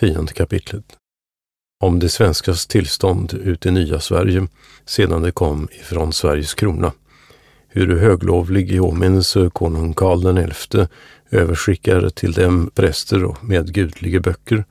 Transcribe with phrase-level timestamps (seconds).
[0.00, 0.96] Tionde kapitlet.
[1.80, 4.48] Om det svenskas tillstånd ut i nya Sverige
[4.84, 6.92] sedan det kom ifrån Sveriges krona.
[7.68, 10.86] Hur höglovlig i åminnelse konung Karl XI
[11.30, 14.64] överskickar till dem präster och medgudlige böcker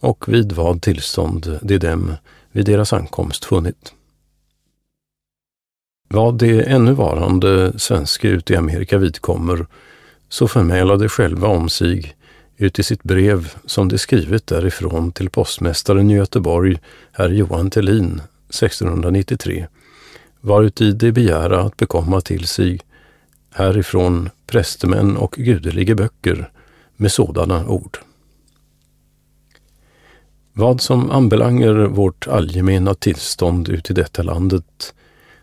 [0.00, 2.14] och vid vad tillstånd de dem
[2.52, 3.94] vid deras ankomst funnit.
[6.08, 9.66] Vad det ännu varande svenska ute i Amerika vidkommer,
[10.28, 12.16] så förmäla de själva om sig
[12.56, 16.80] ut i sitt brev som de skrivit därifrån till postmästaren i Göteborg,
[17.12, 19.66] herr Johan Tellin, 1693,
[20.40, 22.80] varuti de begära att bekomma till sig
[23.50, 26.50] härifrån prästemän och gudeliga böcker
[26.96, 27.98] med sådana ord.
[30.52, 34.94] Vad som anbelanger vårt allgemena tillstånd ut i detta landet,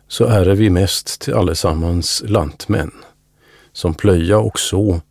[0.08, 2.92] så är vi mest till allesammans lantmän,
[3.74, 5.02] som plöja och så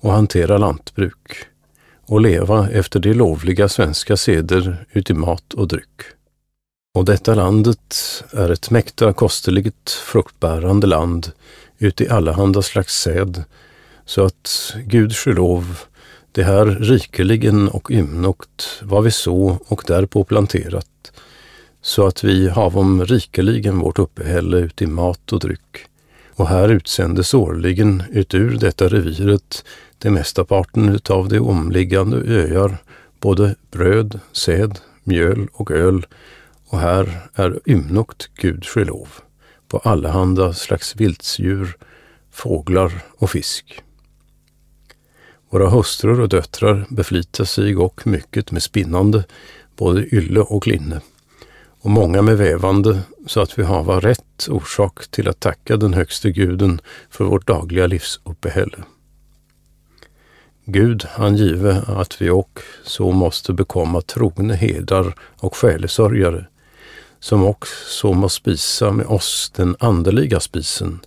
[0.00, 1.48] och hantera lantbruk
[2.08, 6.02] och leva efter de lovliga svenska seder uti mat och dryck.
[6.94, 11.32] Och detta landet är ett mäkta kosteligt fruktbärande land
[11.78, 13.44] uti allehanda slags säd,
[14.04, 15.78] så att Gud lov
[16.32, 21.12] det här rikeligen och ymnokt vad vi så och därpå planterat,
[21.82, 25.87] så att vi havom rikeligen vårt uppehälle uti mat och dryck.
[26.38, 29.64] Och här utsändes årligen utur detta reviret
[29.98, 32.76] det mesta parten utav de omliggande öar,
[33.20, 36.06] både bröd, säd, mjöl och öl,
[36.68, 39.08] och här är ymnokt Gud lov,
[39.68, 41.76] på allehanda slags vildsdjur,
[42.30, 43.82] fåglar och fisk.
[45.50, 49.24] Våra hustrur och döttrar beflitar sig och mycket med spinnande,
[49.76, 51.00] både ylle och linne,
[51.80, 56.30] och många med vävande, så att vi hava rätt orsak till att tacka den högste
[56.30, 58.78] guden för vårt dagliga livsuppehälle.
[60.64, 66.46] Gud han give att vi och så måste bekomma trogne herdar och själesörjare,
[67.20, 71.00] som också må spisa med oss den andeliga spisen,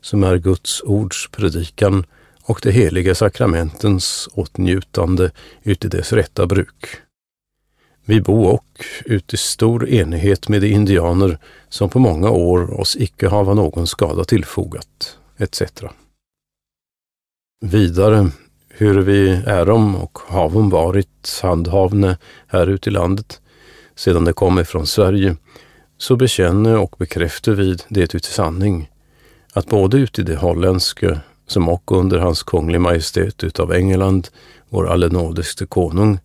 [0.00, 2.04] som är Guds ords predikan
[2.42, 5.30] och de heliga sakramentens åtnjutande
[5.62, 7.03] uti dess rätta bruk.
[8.06, 11.38] Vi bo och uti stor enighet med de indianer
[11.68, 15.62] som på många år oss icke hava någon skada tillfogat, etc.
[17.64, 18.30] Vidare
[18.68, 23.40] hur vi ärom och havom varit handhavne här ute i landet
[23.94, 25.36] sedan det kom ifrån Sverige,
[25.98, 28.90] så bekänner och bekräftar vi det uti sanning,
[29.52, 34.28] att både uti det holländske, som och under hans kunglig majestät utav England,
[34.68, 36.18] vår allenådigste konung,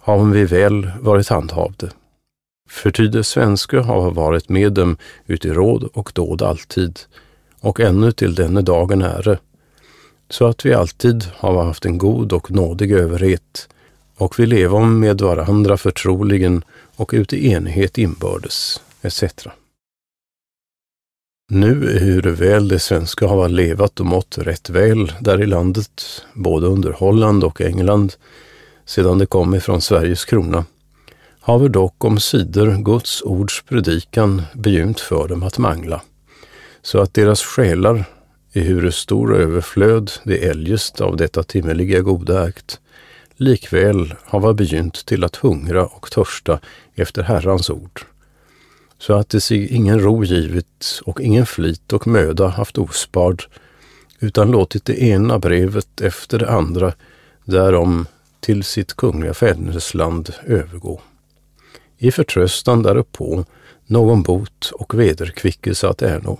[0.00, 1.90] haven vi väl varit handhavde.
[2.68, 4.96] För ty det svenska har varit med dem
[5.26, 7.00] uti råd och dåd alltid,
[7.60, 9.38] och ännu till denne dagen äre,
[10.28, 13.68] så att vi alltid har haft en god och nådig överhet
[14.16, 16.64] och vi leva med varandra förtroligen
[16.96, 19.24] och uti enighet inbördes, etc.
[21.50, 26.66] Nu hur väl det svenska har levat och mått rätt väl där i landet, både
[26.66, 28.16] under Holland och England,
[28.90, 30.64] sedan det kom ifrån Sveriges krona,
[31.40, 36.02] haver dock om sidor Guds ords predikan begynt för dem att mangla,
[36.82, 38.04] så att deras själar
[38.52, 42.80] ehuru stor överflöd det eljest av detta timmeliga goda akt,
[43.36, 46.60] likväl hava begynt till att hungra och törsta
[46.94, 48.00] efter Herrans ord,
[48.98, 53.42] så att det sig ingen ro givit och ingen flit och möda haft ospard,
[54.20, 56.92] utan låtit det ena brevet efter det andra
[57.44, 58.06] därom
[58.40, 61.00] till sitt kungliga fädernesland övergå.
[61.98, 63.44] I förtröstan därpå
[63.86, 66.38] någon bot och vederkvickelse att ernå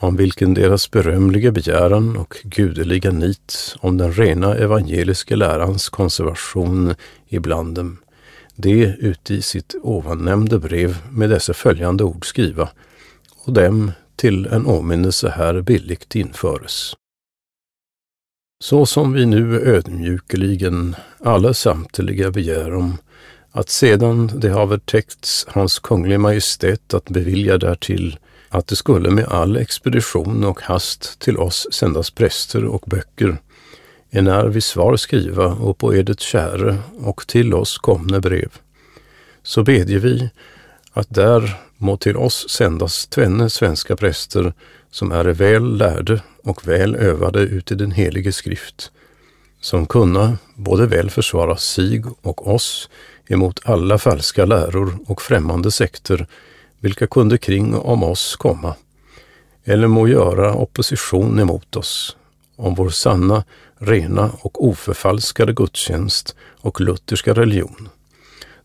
[0.00, 6.94] om vilken deras berömliga begäran och gudeliga nit om den rena evangeliska lärans konservation
[7.28, 7.98] ibland dem,
[8.54, 12.68] det uti sitt ovannämnde brev med dessa följande ord skriva
[13.44, 16.94] och dem till en åminnelse här billigt införes.
[18.60, 22.98] Så som vi nu ödmjukeligen alla samtliga begär om
[23.52, 28.18] att sedan det haver täckts Hans Kunglig Majestät att bevilja därtill
[28.48, 33.38] att det skulle med all expedition och hast till oss sändas präster och böcker,
[34.10, 38.50] enär vi svar skriva och på edet käre och till oss komne brev.
[39.42, 40.30] Så bedje vi
[40.92, 44.52] att där må till oss sändas tvenne svenska präster
[44.90, 48.90] som är väl lärde och väl övade ut i den helige skrift,
[49.60, 52.90] som kunna både väl försvara sig och oss
[53.28, 56.26] emot alla falska läror och främmande sekter
[56.80, 58.74] vilka kunde kring om oss komma,
[59.64, 62.16] eller må göra opposition emot oss,
[62.56, 63.44] om vår sanna,
[63.78, 67.88] rena och oförfalskade gudstjänst och lutherska religion,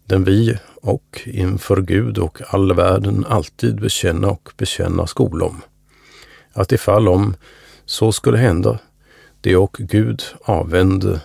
[0.05, 5.61] den vi och inför Gud och all världen alltid bekänna och bekänna skolom.
[6.53, 7.35] Att ifall om
[7.85, 8.79] så skulle hända,
[9.41, 11.21] det och Gud avvände,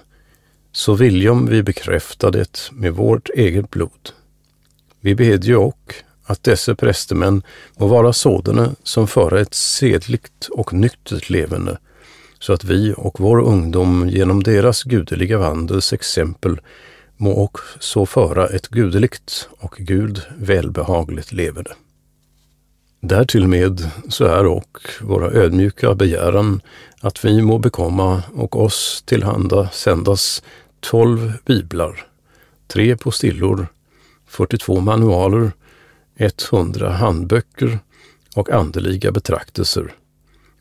[0.73, 4.11] så viljom vi bekräfta det med vårt eget blod.
[5.01, 5.95] Vi bedje och
[6.25, 7.43] att dessa prästemän
[7.77, 11.79] må vara sådana som föra ett sedligt och nyktert levande,
[12.39, 16.61] så att vi och vår ungdom genom deras gudeliga vandels exempel
[17.17, 21.71] må också föra ett gudeligt och Gud välbehagligt levande.
[23.01, 26.61] Därtill med så är och våra ödmjuka begäran
[27.01, 30.43] att vi må bekomma och oss tillhanda sändas
[30.81, 32.07] tolv biblar,
[32.67, 33.67] tre postillor,
[34.27, 35.53] 42 manualer,
[36.17, 37.79] 100 handböcker
[38.37, 39.95] och andeliga betraktelser,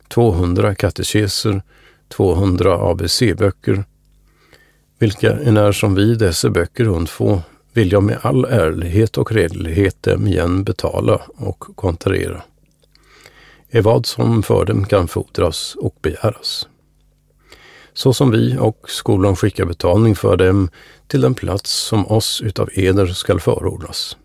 [0.07, 1.61] 200 katekeser,
[2.07, 3.83] 200 ABC-böcker,
[4.99, 7.41] vilka enär som vi dessa böcker undfå
[7.77, 12.41] vill jag med all ärlighet och redlighet dem igen betala och kontrera.
[13.69, 16.67] Är vad som för dem kan fordras och begäras.
[17.93, 20.69] Så som vi och skolan skickar betalning för dem
[21.07, 24.17] till den plats som oss utav eder skall förordnas.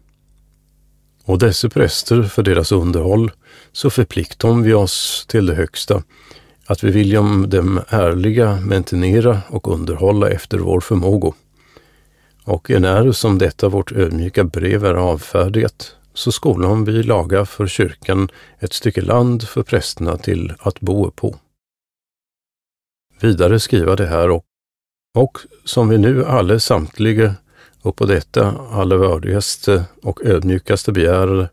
[1.25, 3.31] Och dessa präster för deras underhåll,
[3.73, 6.03] så förpliktar vi oss till det högsta,
[6.67, 11.33] att vi vill om dem ärliga mentinera och underhålla efter vår förmåga.
[12.45, 18.29] Och enär som detta vårt ödmjuka brev är avfärdigat, så skolan vi laga för kyrkan
[18.59, 21.37] ett stycke land för prästerna till att bo på.
[23.21, 24.45] Vidare skriva det här och,
[25.19, 27.35] och som vi nu alle samtliga
[27.83, 31.49] och på detta alle värdigaste och ödmjukaste begär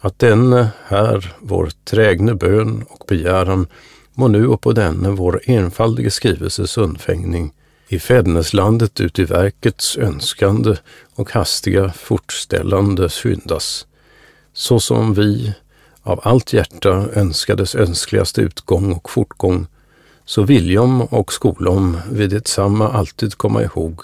[0.00, 3.66] att denne här vår trägne bön och begäran
[4.14, 7.52] må nu och på denne vår enfaldige skrivelses undfängning
[7.92, 10.76] i fäderneslandet uti verkets önskande
[11.14, 13.86] och hastiga fortställande skyndas,
[14.52, 15.54] så som vi
[16.02, 19.66] av allt hjärta önskades önskligaste utgång och fortgång,
[20.24, 24.00] så viljom och skolom vid detsamma alltid komma ihåg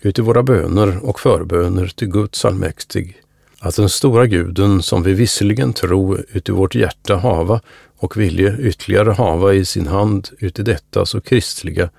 [0.00, 3.22] uti våra böner och förböner till Guds allmäktig,
[3.58, 7.60] att den stora guden som vi visserligen tro uti vårt hjärta hava
[7.96, 11.90] och vilje ytterligare hava i sin hand uti detta så kristliga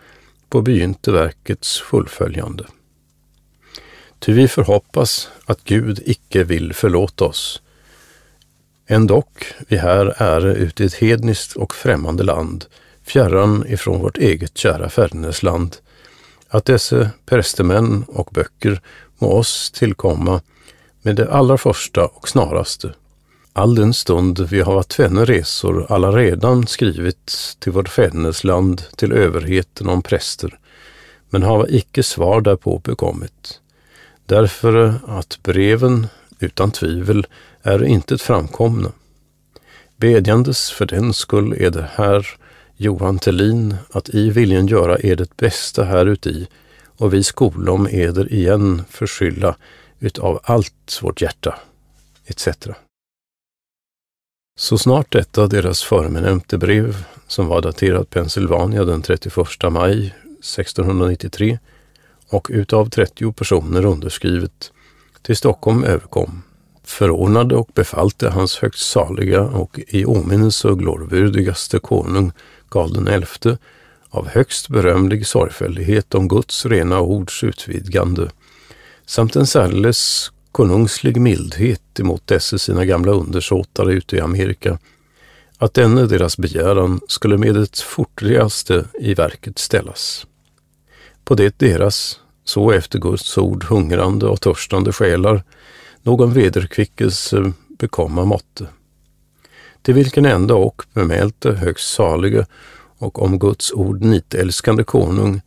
[0.53, 2.65] på begynte verkets fullföljande.
[4.19, 7.61] Ty vi förhoppas att Gud icke vill förlåta oss.
[8.87, 12.65] Ändock vi här är ute i ett hedniskt och främmande land,
[13.03, 15.77] fjärran ifrån vårt eget kära fädernesland,
[16.47, 18.81] att dessa prästemän och böcker
[19.17, 20.41] må oss tillkomma
[21.01, 22.93] med det allra första och snaraste.
[23.55, 29.89] All den stund vi har tvenne resor alla redan skrivit till vårt fädernesland till överheten
[29.89, 30.59] om präster,
[31.29, 33.59] men hava icke svar därpå bekommit.
[34.25, 36.07] Därför att breven
[36.39, 37.27] utan tvivel
[37.61, 38.91] är intet framkomna.
[39.97, 42.27] Bedjandes för den skull är det här
[42.77, 46.47] Johan Tellin att i viljen göra er det bästa häruti
[46.97, 49.55] och vi skolom eder igen förskylla
[49.99, 51.59] utav allt vårt hjärta,
[52.25, 52.47] etc.
[54.55, 59.35] Så snart detta deras förmenämnte brev, som var daterat Pennsylvania den 31
[59.71, 61.59] maj 1693
[62.29, 64.71] och utav 30 personer underskrivet,
[65.21, 66.43] till Stockholm överkom,
[66.83, 70.79] förordnade och befalte hans högst saliga och i åminnelse och
[71.81, 72.31] konung
[72.69, 73.57] Karl XI
[74.09, 78.29] av högst berömlig sorgfällighet om Guds rena ords utvidgande
[79.05, 84.79] samt en särdeles konungslig mildhet emot dessa sina gamla undersåtare ute i Amerika,
[85.57, 90.27] att denne deras begäran skulle med det fortligaste i verket ställas.
[91.23, 95.43] På det deras, så efter Guds ord hungrande och törstande själar,
[96.01, 98.67] någon vederkvickelse bekomma måtte.
[99.81, 102.45] Till vilken ända och bemälte högst salige
[102.97, 105.41] och om Guds ord nitälskande konung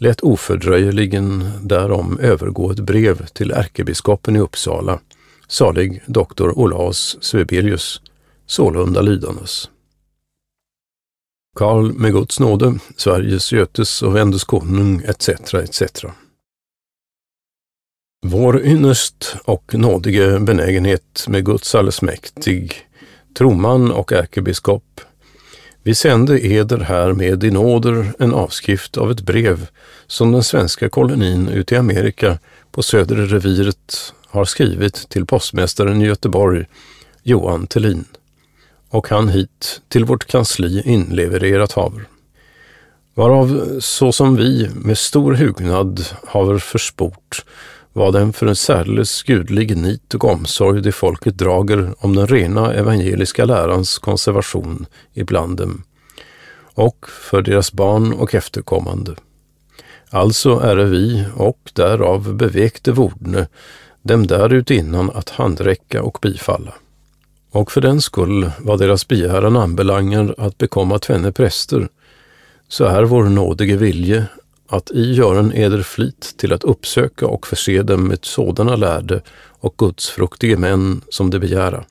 [0.00, 5.00] lät ofördröjligen därom övergå ett brev till ärkebiskopen i Uppsala,
[5.48, 8.00] salig doktor Olaus Svebelius,
[8.46, 9.70] sålunda lydandes.
[11.56, 15.28] Karl med Guds nåde, Sveriges, Götes och Vendes konung etc.
[15.54, 15.82] etc.
[18.26, 22.74] Vår ynnest och nådige benägenhet med Guds allsmäktig,
[23.38, 25.00] troman och ärkebiskop
[25.82, 29.68] vi sände eder här med i nåder en avskrift av ett brev
[30.06, 32.38] som den svenska kolonin ute i Amerika
[32.70, 36.66] på södra reviret har skrivit till postmästaren i Göteborg,
[37.22, 38.04] Johan Tellin,
[38.88, 42.04] och han hit till vårt kansli inlevererat haver.
[43.14, 47.44] Varav så som vi med stor hugnad haver försport
[47.92, 52.74] vad den för en särdeles gudlig nit och omsorg det folket drager om den rena
[52.74, 55.82] evangeliska lärans konservation ibland dem
[56.74, 59.14] och för deras barn och efterkommande.
[60.10, 63.46] Alltså är vi och därav bevekte vordne
[64.02, 66.74] dem därutinnan att handräcka och bifalla.
[67.50, 71.88] Och för den skull vad deras begäran anbelangar att bekomma tvenne präster,
[72.68, 74.26] så är vår nådige vilje
[74.70, 79.22] att i gören eder flit till att uppsöka och förse dem med sådana lärde
[79.60, 81.84] och gudsfruktige män som de begära.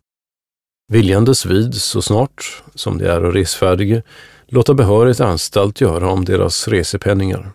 [0.91, 4.03] Viljandes vid så snart som de är resfärdige
[4.47, 7.51] låta behörigt anstalt göra om deras resepenningar.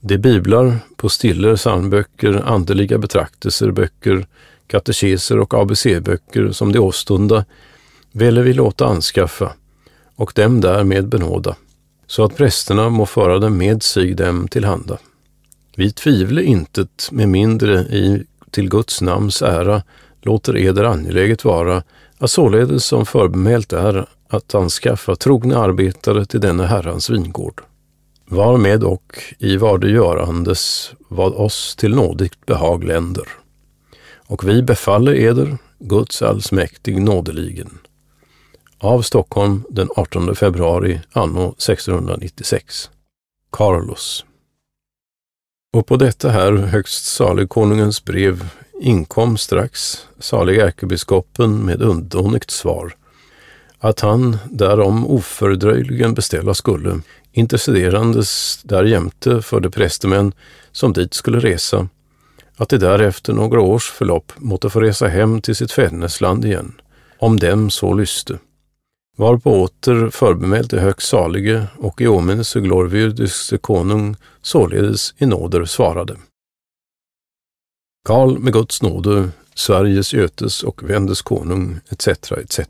[0.00, 4.26] De biblar, postiller, psalmböcker, andeliga betraktelser, böcker,
[4.66, 7.44] katekeser och ABC-böcker som de åstunda
[8.12, 9.52] ville vi låta anskaffa
[10.16, 11.56] och dem därmed benåda,
[12.06, 14.98] så att prästerna må föra dem med sig dem till handa.
[15.76, 19.82] Vi tvivle intet med mindre i till Guds namns ära
[20.22, 21.82] låter eder angeläget vara
[22.18, 27.62] att således som förbemält är att anskaffa trogna arbetare till denna Herrans vingård.
[28.26, 33.28] Varmed och i vad det görandes vad oss till nådigt behag länder.
[34.26, 37.78] Och vi befaller eder, Guds allsmäktig nådeligen.
[38.82, 42.90] Av Stockholm den 18 februari anno 1696.
[43.52, 44.24] Carlos.
[45.72, 48.48] Och på detta här högst salig konungens brev
[48.80, 52.94] inkom strax salig ärkebiskopen med undånigt svar
[53.78, 57.00] att han därom ofördröjligen beställa skulle,
[57.32, 60.32] intercederandes därjämte för de prästemän
[60.72, 61.88] som dit skulle resa,
[62.56, 66.80] att de därefter några års förlopp måtte få resa hem till sitt fädernesland igen,
[67.18, 68.38] om dem så lyste.
[69.16, 76.16] Varpå åter förbemälte högst salige och i åminnelse glorvyrdiske konung således i nåder svarade.
[78.04, 82.08] Karl med Guds nåde, Sveriges, Götes och Vendes konung, etc.
[82.32, 82.60] etc.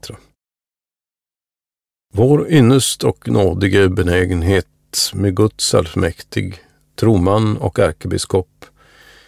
[2.15, 4.67] Vår ynnest och nådige benägenhet
[5.15, 6.61] med Guds allsmäktig,
[6.97, 8.65] troman och ärkebiskop,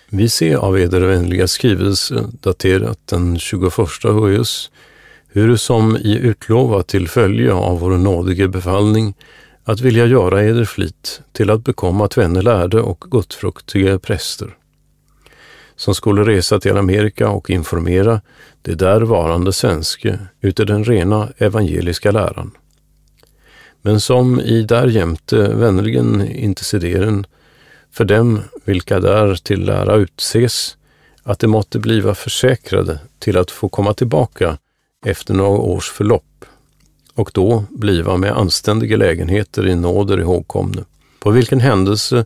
[0.09, 4.71] vi ser av eder vänliga skrivelse daterat den 21 höjus,
[5.35, 9.15] hur som i utlova till följe av vår nådige befallning
[9.65, 14.57] att vilja göra eder flit till att bekomma tvenne lärde och gottfruktiga präster,
[15.77, 18.21] som skulle resa till Amerika och informera
[18.63, 22.51] det där varande svenske ute den rena evangeliska läran.
[23.83, 27.27] Men som i därjämte vänligen intercederen
[27.93, 30.77] för dem vilka där till lära utses,
[31.23, 34.59] att de måtte bliva försäkrade till att få komma tillbaka
[35.05, 36.45] efter några års förlopp
[37.15, 40.85] och då bliva med anständiga lägenheter i nåder ihågkomne,
[41.21, 42.25] på vilken händelse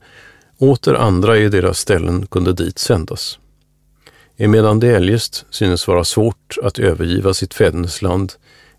[0.59, 3.39] åter andra i deras ställen kunde dit sändas.
[4.37, 8.33] Emedan det eljest synes vara svårt att övergiva sitt fädernesland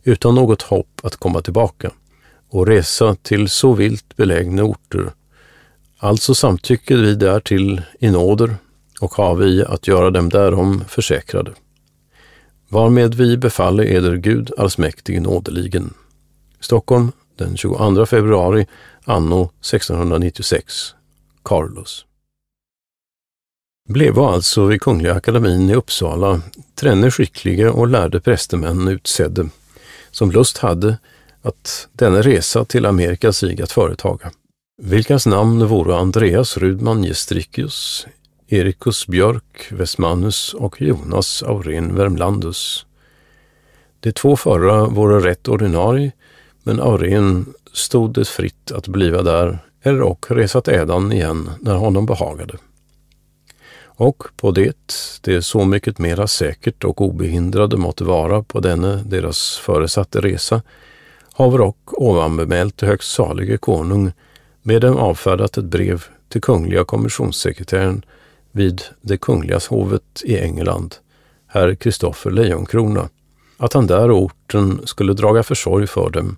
[0.04, 1.92] utan något hopp att komma tillbaka
[2.50, 5.12] och resa till så vilt belägna orter.
[5.98, 8.56] Alltså samtycker vi därtill i nåder
[9.02, 11.52] och har vi att göra dem därom försäkrade.
[12.72, 15.94] Varmed vi befaller eder Gud allsmäktig nådeligen.
[16.60, 18.68] Stockholm den 22 februari
[19.06, 20.96] anno 1696.
[21.44, 22.06] Carlos.
[23.88, 26.42] Blev alltså vid Kungliga Akademin i Uppsala
[26.76, 29.50] trenne skickliga och lärde prästemän utsedde,
[30.12, 30.98] som lust hade
[31.42, 34.32] att denna resa till Amerika sig att företaga.
[34.82, 38.08] Vilkas namn vore Andreas Rudman Gestricius,
[38.52, 42.86] Erikus Björk Westmanus och Jonas Aurén Värmlandus.
[44.00, 46.12] De två förra vore rätt ordinarie,
[46.64, 51.76] men Aurén stod det fritt att bliva där eller och resa till ädan igen när
[51.76, 52.58] honom behagade.
[53.84, 59.58] Och på det, det så mycket mera säkert och obehindrade måtte vara på denne deras
[59.58, 60.62] föresatte resa,
[61.34, 64.12] haver och ovanbemält högst salige konung
[64.62, 68.04] med dem avfärdat ett brev till kungliga kommissionssekreteraren
[68.52, 70.96] vid det kungliga hovet i England,
[71.48, 73.10] herr Kristoffer Lejonkrona,
[73.58, 76.38] att han där orten skulle draga försorg för dem,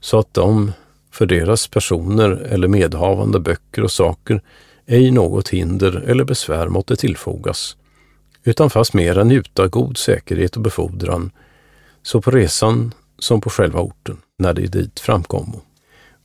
[0.00, 0.72] så att de
[1.10, 4.42] för deras personer eller medhavande böcker och saker
[4.86, 7.76] ej något hinder eller besvär måtte tillfogas,
[8.44, 11.30] utan fast mera njuta god säkerhet och befordran,
[12.02, 15.62] så på resan som på själva orten när de dit framkommo.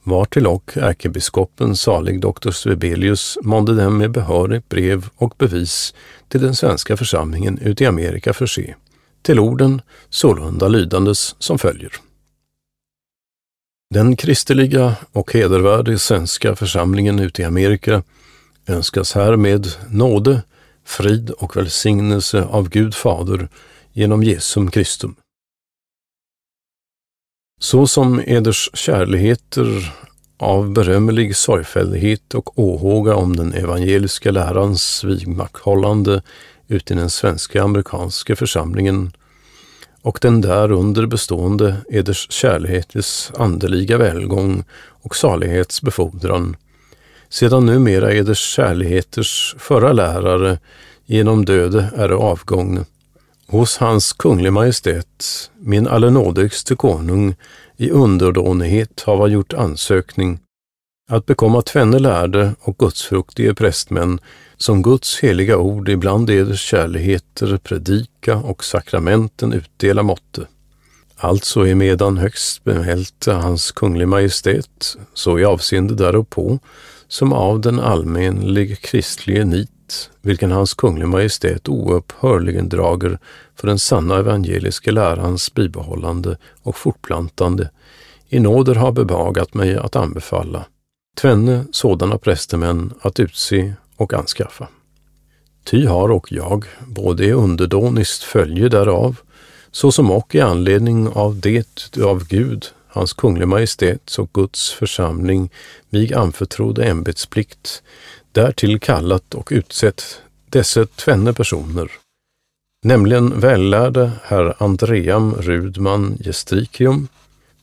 [0.03, 5.93] Vartill och ärkebiskopen salig doktor Svebelius månde dem med behörigt brev och bevis
[6.27, 8.75] till den svenska församlingen ute i Amerika förse,
[9.21, 11.91] till orden sålunda lydandes som följer.
[13.93, 18.03] Den kristeliga och hedervärde svenska församlingen ute i Amerika
[18.67, 20.41] önskas härmed nåde,
[20.85, 23.49] frid och välsignelse av Gud Fader
[23.93, 25.15] genom Jesum Kristum.
[27.63, 29.93] Så som eders kärligheter
[30.37, 36.21] av berömmelig sorgfällighet och åhåga om den evangeliska lärans vigmakthållande
[36.67, 39.11] ut i den svenska amerikanska församlingen
[40.01, 44.63] och den därunder bestående eders kärlighetens andeliga välgång
[45.01, 46.55] och salighetsbefordran,
[47.29, 50.59] sedan numera eders kärligheters förra lärare
[51.05, 52.85] genom döde är avgångne,
[53.47, 57.35] hos hans kunglig majestät, min allenådigste konung,
[57.77, 60.39] i underdånighet hava gjort ansökning
[61.09, 64.19] att bekomma tvenne lärde och gudsfruktige prästmän
[64.57, 70.47] som Guds heliga ord ibland eders kärligheter predika och sakramenten utdela måtte.
[71.15, 76.59] Alltså är medan högst bemälte hans kunglig majestät, så i avseende därupå,
[77.07, 79.69] som av den allmänlig kristlige nit,
[80.21, 83.19] vilken hans kunglig majestät oupphörligen drager
[83.55, 87.69] för den sanna evangeliska lärans bibehållande och fortplantande,
[88.29, 90.65] i nåder har bebagat mig att anbefalla
[91.17, 94.67] tvenne sådana prästemän att utse och anskaffa.
[95.63, 99.15] Ty har och jag både i underdåniskt följe därav,
[99.71, 105.49] såsom och i anledning av det av Gud, hans kunglig majestäts och Guds församling
[105.89, 107.83] mig anförtrodde ämbetsplikt,
[108.31, 111.91] därtill kallat och utsett dessa tvenne personer,
[112.83, 117.07] nämligen vällärde herr Andream Rudman Gestrikium,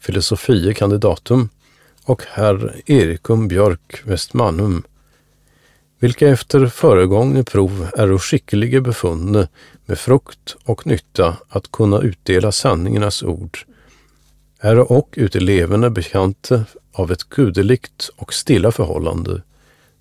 [0.00, 1.48] filosofie kandidatum,
[2.04, 4.82] och herr Erikum Björk Westmanum,
[5.98, 9.48] vilka efter föregångne prov är skicklige befunne
[9.86, 13.58] med frukt och nytta att kunna utdela sanningarnas ord,
[14.60, 19.42] är och utelevande bekante av ett gudelikt och stilla förhållande,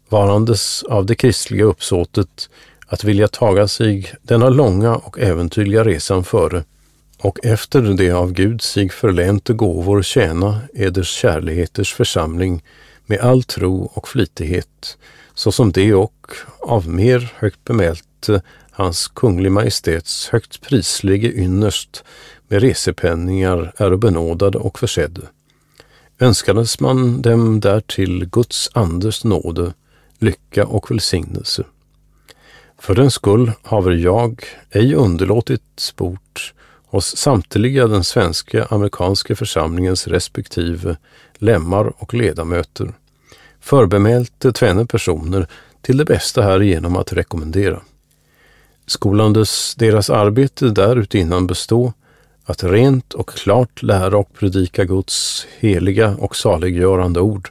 [0.10, 2.50] varandes av det kristliga uppsåtet
[2.88, 6.64] att vilja taga sig denna långa och äventyrliga resan före
[7.18, 12.64] och efter det av Gud sig förlänte gåvor tjäna eders kärligheters församling
[13.06, 14.98] med all tro och flitighet,
[15.34, 22.04] såsom det och av mer högt bemälte hans kunglig majestäts högt prislige ynnest
[22.50, 25.20] med resepenningar är benådade och försedd.
[26.20, 29.74] Önskades man dem därtill Guds andes nåde,
[30.20, 31.64] lycka och välsignelse.
[32.80, 36.54] För den skull haver jag ej underlåtit sport
[36.86, 40.98] hos samtliga den svenska amerikanska församlingens respektive
[41.36, 42.94] lemmar och ledamöter,
[43.60, 45.48] förbemälte tvenne personer
[45.82, 47.82] till det bästa härigenom att rekommendera.
[48.86, 51.94] Skolandes deras arbete därutinnan bestå
[52.50, 57.50] att rent och klart lära och predika Guds heliga och saliggörande ord,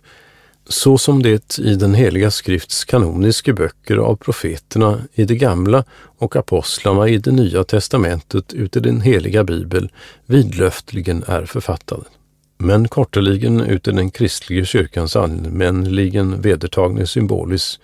[0.69, 5.85] så som det i den heliga skrifts kanoniska böcker av profeterna i det gamla
[6.19, 9.93] och apostlarna i det nya testamentet uti den heliga bibel
[10.27, 12.05] vidlöftligen är författade.
[12.57, 17.81] Men korteligen uti den kristliga kyrkans allmänligen vedertagne symbolis,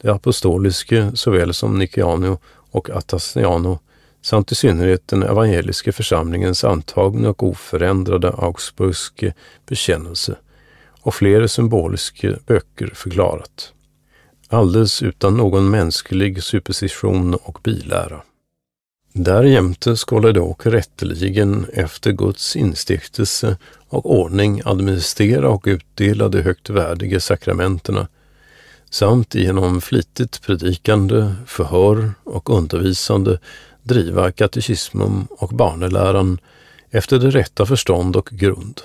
[0.00, 2.38] det apostoliske såväl som Nikiano
[2.70, 3.78] och Atasiano
[4.22, 9.34] samt i synnerhet den evangeliska församlingens antagna och oförändrade Augsburgske
[9.66, 10.36] bekännelse
[11.00, 13.72] och flera symboliska böcker förklarat.
[14.48, 18.22] Alldeles utan någon mänsklig superstition och bilära.
[19.12, 23.56] Därjämte skulle dock rätteligen efter Guds instiftelse
[23.88, 28.08] och ordning administrera och utdela de högt värdiga sakramenterna
[28.90, 33.38] samt genom flitigt predikande, förhör och undervisande
[33.88, 36.38] driva katekismum och barneläran
[36.90, 38.80] efter det rätta förstånd och grund.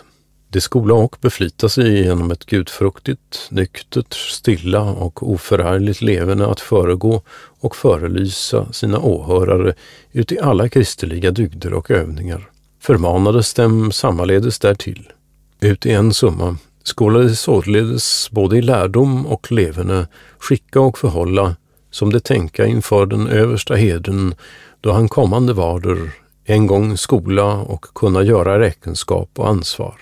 [0.50, 7.22] De skola och beflita sig genom ett gudfruktigt, nyktert, stilla och oförargligt levande att föregå
[7.60, 9.74] och förelysa sina åhörare
[10.12, 12.50] uti alla kristeliga dygder och övningar.
[12.80, 15.12] Förmanades dem sammaledes därtill.
[15.60, 21.56] Uti en summa skolades således både i lärdom och levande skicka och förhålla
[21.92, 24.36] som de tänka inför den översta heden
[24.84, 26.12] då han kommande varder
[26.44, 29.96] en gång skola och kunna göra räkenskap och ansvar.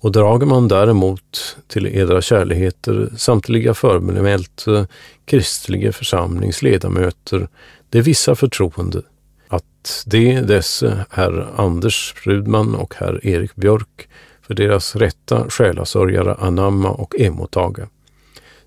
[0.00, 4.86] Och drager man däremot till edra kärligheter samtliga förbemälte eh,
[5.24, 7.48] kristliga församlingsledamöter
[7.90, 9.02] det vissa förtroende
[9.48, 14.08] att de desse herr Anders Rudman och herr Erik Björk
[14.42, 17.88] för deras rätta själasörjare anamma och emottaga,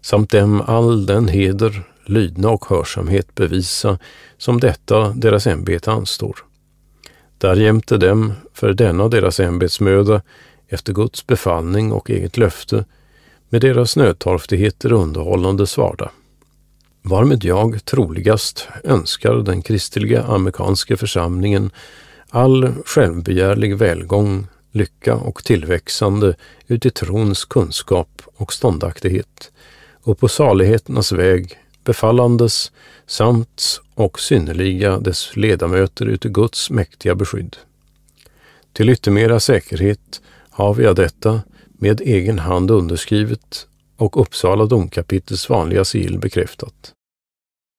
[0.01, 3.97] samt dem all den heder, lydnad och hörsamhet bevisa
[4.37, 6.35] som detta deras ämbete anstår.
[7.37, 10.21] Därjämte dem för denna deras ämbetsmöda
[10.67, 12.85] efter Guds befallning och eget löfte
[13.49, 16.11] med deras nödtorftigheter underhållande svarda.
[17.01, 21.71] varmed jag troligast önskar den kristliga amerikanska församlingen
[22.29, 26.35] all självbegärlig välgång, lycka och tillväxande
[26.67, 29.51] uti trons kunskap och ståndaktighet
[30.03, 31.57] och på saligheternas väg
[31.89, 32.71] befallandes
[33.05, 37.57] samt och synnerliga dess ledamöter uti Guds mäktiga beskydd.
[38.73, 46.19] Till yttermera säkerhet har vi detta med egen hand underskrivet och Uppsala domkapitels vanliga sigill
[46.19, 46.93] bekräftat.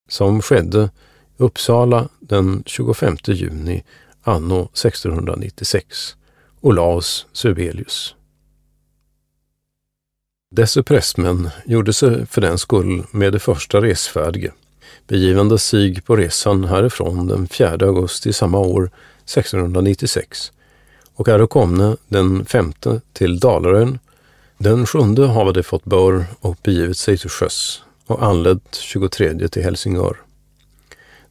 [0.09, 0.91] Som skedde
[1.37, 3.85] Uppsala den 25 juni
[4.23, 6.17] anno 1696.
[6.61, 8.15] Olaus Sibelius.
[10.53, 14.53] Dessa prästmän gjorde sig för den skull med det första resfärdige,
[15.09, 18.91] begivande sig på resan härifrån den 4 augusti samma år,
[19.25, 20.53] 1696,
[21.15, 22.73] och är komne den 5
[23.13, 23.99] till Dalarön.
[24.59, 29.63] Den 7 hade de fått bör och begivit sig till sjöss och anlänt 23 till
[29.63, 30.17] Helsingör.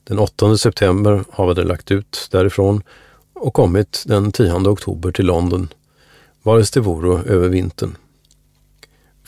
[0.03, 2.83] Den 8 september hade de lagt ut därifrån
[3.33, 5.67] och kommit den 10 oktober till London,
[6.43, 7.95] vares det voro över vintern.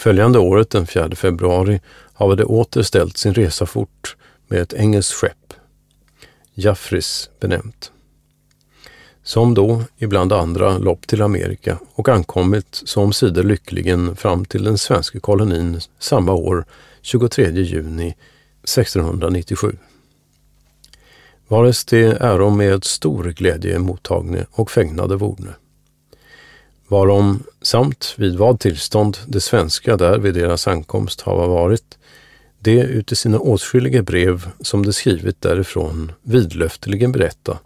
[0.02, 1.82] Följande året, den 4 februari,
[2.14, 4.16] havade åter ställt sin resa fort
[4.48, 5.54] med ett engelskt skepp,
[6.54, 7.92] Jaffris benämnt
[9.24, 14.78] som då, ibland andra, lopp till Amerika och ankommit som sidor lyckligen fram till den
[14.78, 16.66] svenska kolonin samma år,
[17.02, 18.16] 23 juni
[18.64, 19.78] 1697.
[21.48, 25.56] Vares det äro med stor glädje mottagne och fägnade vorne.
[26.92, 31.98] Varom samt vid vad tillstånd det svenska där vid deras ankomst hava varit,
[32.60, 37.60] det uti sina åtskilliga brev som de skrivit därifrån vidlöfteligen berätta,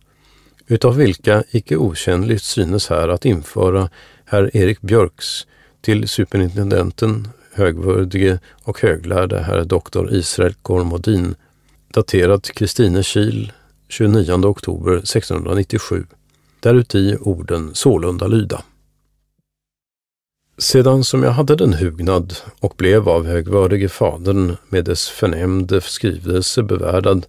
[0.67, 3.89] utav vilka icke okännligt synes här att införa
[4.25, 5.47] herr Erik Björks
[5.81, 11.35] till superintendenten, högvördige och höglärde herr doktor Israel Kormodin,
[11.93, 13.51] daterat Kristine Kil
[13.89, 16.05] 29 oktober 1697,
[16.59, 18.63] däruti orden sålunda lyda.
[20.57, 26.63] Sedan som jag hade den hugnad och blev av högvördige fadern med dess förnämnde skrivelse
[26.63, 27.25] bevärdad,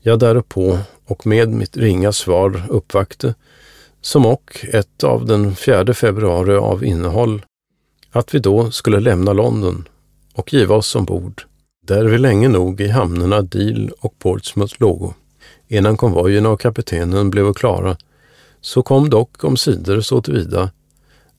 [0.00, 3.34] jag därpå och med mitt ringa svar uppvakte,
[4.00, 7.44] som och ett av den 4 februari av innehåll,
[8.10, 9.88] att vi då skulle lämna London
[10.34, 11.42] och giva oss ombord,
[11.86, 15.14] där vi länge nog i hamnarna Deal och Portsmouth lågo,
[15.68, 17.96] innan konvojerna och kaptenen blev klara,
[18.60, 20.70] så kom dock omsider så tillvida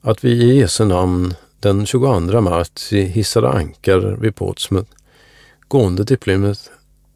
[0.06, 4.90] att vi i Jesu namn den 22 mars hissade ankar vid Portsmouth,
[5.68, 6.60] gående till Plymouth,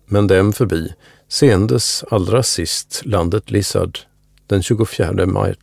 [0.07, 0.92] men dem förbi
[1.29, 3.98] seendes allra sist landet Lizard
[4.46, 5.55] den 24 maj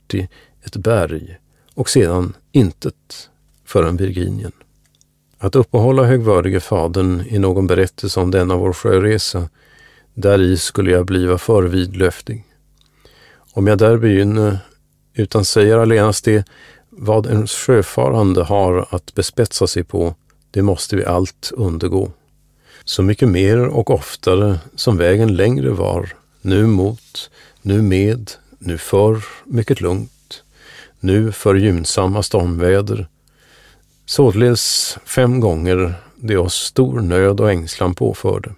[0.64, 1.38] ett berg
[1.74, 3.30] och sedan intet
[3.66, 4.52] förrän Virginien.
[5.38, 9.50] Att uppehålla högvördige fadern i någon berättelse om denna vår sjöresa,
[10.14, 12.46] däri skulle jag bliva för vidlöftig.
[13.54, 14.60] Om jag där begynner,
[15.14, 16.46] utan säger allenast det,
[16.98, 20.16] vad en sjöfarande har att bespetsa sig på,
[20.52, 22.12] det måste vi allt undergå.
[22.84, 27.30] Så mycket mer och oftare som vägen längre var, nu mot,
[27.62, 30.44] nu med, nu för mycket lugnt,
[31.00, 33.08] nu för gynnsamma stormväder.
[34.06, 38.54] Således fem gånger det oss stor nöd och ängslan påförde.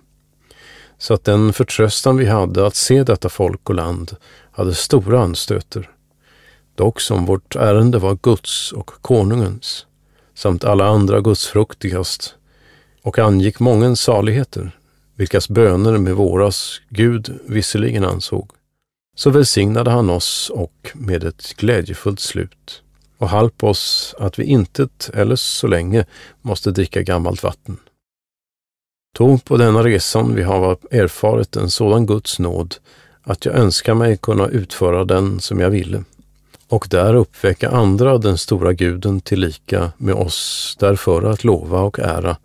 [0.97, 4.15] Så att den förtröstan vi hade att se detta folk och land
[4.51, 5.89] hade stora anstöter.
[6.79, 9.85] Dock som vårt ärende var Guds och konungens,
[10.33, 12.35] samt alla andra gudsfruktigast
[13.01, 14.77] och angick mångens saligheter,
[15.15, 18.51] vilkas böner med våras Gud visserligen ansåg.
[19.15, 22.81] Så välsignade han oss och med ett glädjefullt slut
[23.17, 26.05] och halp oss att vi intet eller så länge
[26.41, 27.77] måste dricka gammalt vatten.
[29.15, 32.75] Tog på denna resan vi har erfarit en sådan Guds nåd
[33.23, 36.03] att jag önskar mig kunna utföra den som jag ville
[36.69, 42.37] och där uppväcka andra den stora guden tillika med oss därför att lova och ära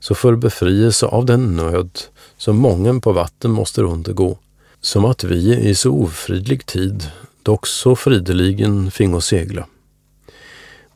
[0.00, 2.00] så för befrielse av den nöd
[2.36, 4.38] som mången på vatten måste undergå,
[4.80, 7.10] som att vi i så ofridlig tid
[7.42, 9.66] dock så frideligen fingo segla.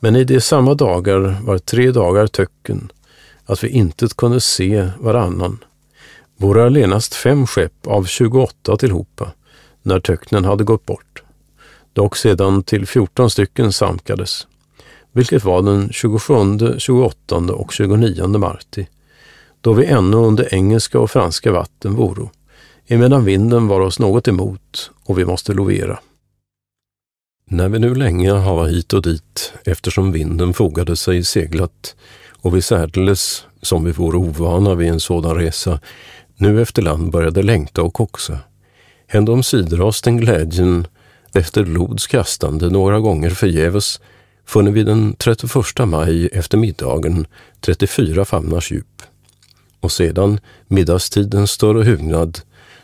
[0.00, 2.92] Men i de samma dagar var tre dagar töcken,
[3.44, 5.64] att vi intet kunde se varannan.
[6.36, 9.32] Våra allenast fem skepp av 28 tillhopa,
[9.82, 11.22] när töcknen hade gått bort.
[11.98, 14.46] Dock sedan till 14 stycken samkades,
[15.12, 16.34] vilket var den 27,
[16.78, 18.86] 28 och 29 marti
[19.60, 22.30] då vi ännu under engelska och franska vatten voro,
[22.86, 25.98] emedan vinden var oss något emot och vi måste lovera.
[27.44, 31.96] När vi nu länge hava hit och dit, eftersom vinden fogade sig seglat,
[32.40, 35.80] och vi särdeles, som vi vore ovana vid en sådan resa,
[36.36, 38.38] nu efter land började längta och koxa.
[39.06, 40.86] Hände omsider oss den glädjen
[41.34, 44.00] efter lods kastande några gånger förgäves
[44.44, 47.26] funne vi den 31 maj efter middagen
[47.60, 49.02] 34 famnars djup.
[49.80, 52.40] Och sedan middagstidens större hugnad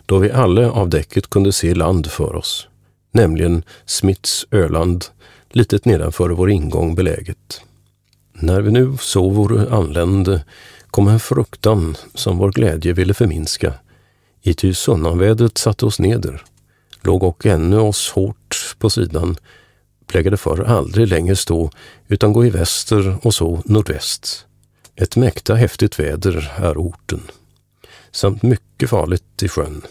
[0.06, 2.68] då vi alla av däcket kunde se land för oss,
[3.12, 5.04] nämligen Smiths Öland,
[5.50, 7.60] litet nedanför vår ingång beläget.
[8.32, 10.44] När vi nu så vore anlände
[10.86, 13.74] kom en fruktan som vår glädje ville förminska,
[14.42, 16.42] i ty sunnanvädret satte oss neder,
[17.06, 19.36] låg och ännu oss hårt på sidan,
[20.06, 21.70] plägade för aldrig längre stå,
[22.08, 24.46] utan gå i väster och så nordväst.
[24.96, 27.20] Ett mäkta häftigt väder är orten,
[28.10, 29.82] samt mycket farligt i sjön,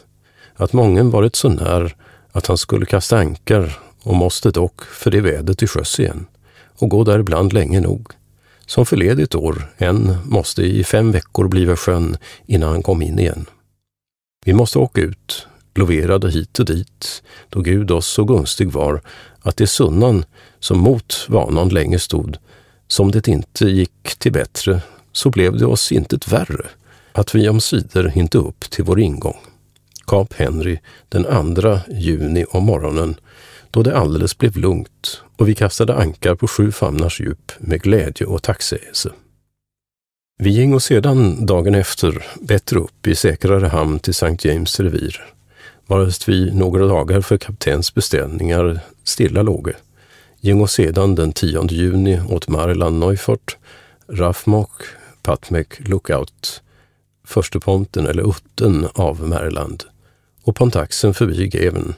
[0.56, 1.96] att mången varit så när
[2.32, 6.26] att han skulle kasta ankar och måste dock för det vädret till sjöss igen
[6.78, 8.12] och gå där ibland länge nog.
[8.66, 13.46] Som förledigt år än måste i fem veckor bliva sjön innan han kom in igen.
[14.46, 19.02] Vi måste åka ut, loverade hit och dit, då Gud oss så gunstig var
[19.42, 20.26] att det sunnan
[20.60, 22.38] som mot vanan länge stod,
[22.88, 24.82] som det inte gick till bättre,
[25.12, 26.66] så blev det oss intet värre,
[27.12, 29.38] att vi omsider inte upp till vår ingång.
[30.08, 33.16] Kap Henry den 2 juni om morgonen,
[33.72, 38.28] då det alldeles blev lugnt och vi kastade ankar på sju famnars djup med glädje
[38.28, 39.12] och tacksägelse.
[40.38, 44.50] Vi gingo sedan dagen efter bättre upp i säkrare hamn till St.
[44.50, 45.34] James revir,
[45.88, 49.76] varest vi några dagar för kaptens beställningar stilla låge.
[50.40, 53.58] Gingo sedan den 10 juni åt Mariland Neufort,
[54.08, 54.72] Raffmock,
[55.22, 56.62] Patmek Lookout,
[57.26, 59.84] försteponten eller utten av Maryland
[60.44, 61.94] och pontaxen förbi Geven,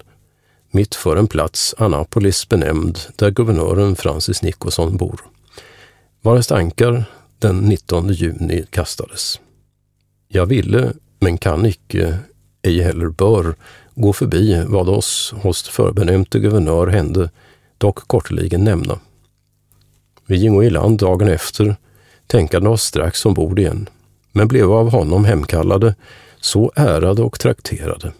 [0.71, 5.21] mitt för en plats Annapolis benämnd där guvernören Francis Nicholson bor.
[6.21, 7.06] Varest ankar
[7.39, 9.39] den 19 juni kastades.
[10.28, 12.19] Jag ville, men kan icke,
[12.65, 13.56] ej heller bör,
[13.95, 17.30] gå förbi vad oss hos förbenämnte guvernör hände,
[17.78, 18.99] dock kortligen nämna.
[20.25, 21.75] Vi gingo i land dagen efter,
[22.28, 23.89] tänkande oss strax ombord igen,
[24.32, 25.95] men blev av honom hemkallade,
[26.39, 28.13] så ärade och trakterade.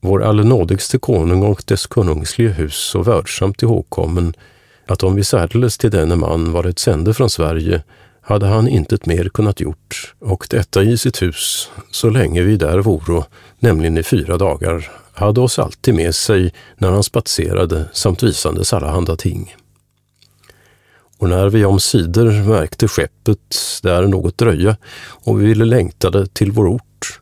[0.00, 4.34] Vår allnådigste konung och dess konungslige hus så värdsamt ihågkommen,
[4.86, 7.82] att om vi särdeles till denne man varit sände från Sverige,
[8.20, 12.78] hade han intet mer kunnat gjort, och detta i sitt hus, så länge vi där
[12.78, 13.24] voro,
[13.58, 19.16] nämligen i fyra dagar, hade oss alltid med sig när han spatserade samt visandes allehanda
[19.16, 19.54] ting.
[21.18, 24.76] Och när vi omsider märkte skeppet där något dröja
[25.24, 27.20] och vi ville längtade till vår ort,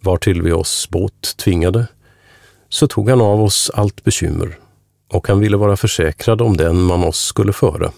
[0.00, 1.86] vartill vi oss båt tvingade,
[2.68, 4.58] så tog han av oss allt bekymmer
[5.08, 7.92] och han ville vara försäkrad om den man oss skulle föra,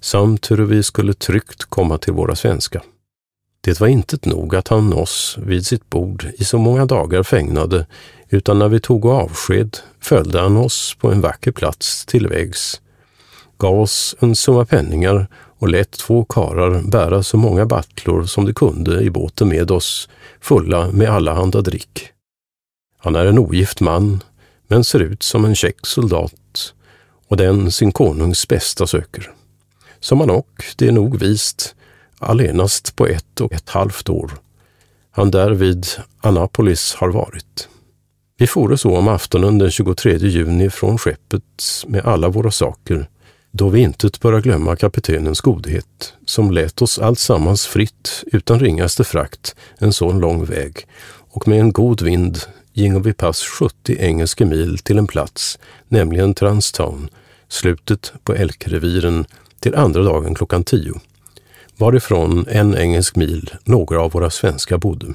[0.00, 2.82] samt hur vi skulle tryggt komma till våra svenska.
[3.60, 7.86] Det var inte nog att han oss vid sitt bord i så många dagar fägnade,
[8.28, 12.80] utan när vi tog avsked följde han oss på en vacker plats tillvägs,
[13.58, 15.26] gav oss en summa penningar
[15.58, 20.08] och lät två karar bära så många battlor som de kunde i båten med oss,
[20.40, 22.08] fulla med allehanda drick.
[22.98, 24.22] Han är en ogift man,
[24.68, 26.74] men ser ut som en käck soldat
[27.28, 29.30] och den sin konungs bästa söker.
[30.00, 31.74] Som han och, det är nog vist,
[32.18, 34.32] allenast på ett och ett halvt år
[35.10, 35.86] han därvid
[36.20, 37.68] Annapolis har varit.
[38.36, 43.08] Vi fore så om aftonen den 23 juni från skeppet med alla våra saker,
[43.50, 49.54] då vi intet böra glömma kaptenens godhet, som lät oss alltsammans fritt utan ringaste frakt
[49.78, 50.86] en sån lång väg
[51.30, 52.38] och med en god vind
[52.72, 55.58] gingo vi pass 70 engelska mil till en plats,
[55.88, 57.08] nämligen Transtown,
[57.48, 59.26] slutet på Elkreviren,
[59.60, 60.94] till andra dagen klockan tio.
[61.76, 65.14] Varifrån en engelsk mil några av våra svenskar bodde.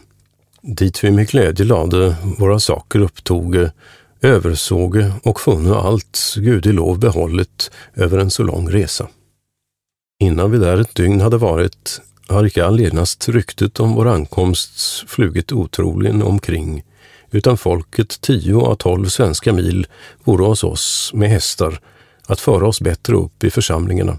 [0.62, 3.72] Dit vi med glädje lade våra saker upptoge,
[4.22, 9.08] översåge och funne allt, Gudi lov behållet, över en så lång resa.
[10.20, 15.52] Innan vi där ett dygn hade varit har icke allenast ryktet om vår ankomst flugit
[15.52, 16.84] otroligen omkring,
[17.32, 19.88] utan folket tio av tolv svenska mil
[20.24, 21.80] vore hos oss med hästar
[22.28, 24.18] att föra oss bättre upp i församlingarna.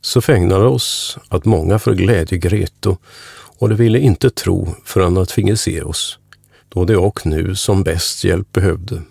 [0.00, 2.96] Så fägnade oss att många för glädje greto
[3.58, 6.18] och de ville inte tro förrän att finge se oss,
[6.68, 9.02] då de och nu som bäst hjälp behövde.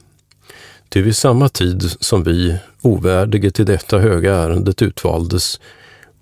[0.90, 5.60] Ty vid samma tid som vi, ovärdige till detta höga ärendet utvaldes,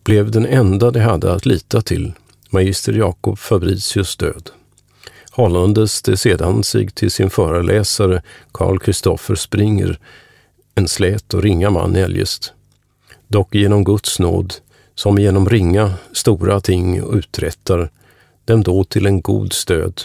[0.04, 2.14] blev den enda de hade att lita till
[2.50, 4.52] magister Jakob Fabricius död
[5.36, 10.00] hållandes det sedan sig till sin föreläsare Karl Kristoffer Springer,
[10.76, 12.54] en slät och ringa man eljest.
[13.28, 14.54] Dock genom Guds nåd
[14.96, 17.90] som genom ringa, stora ting uträttar
[18.46, 20.02] dem då till en god stöd,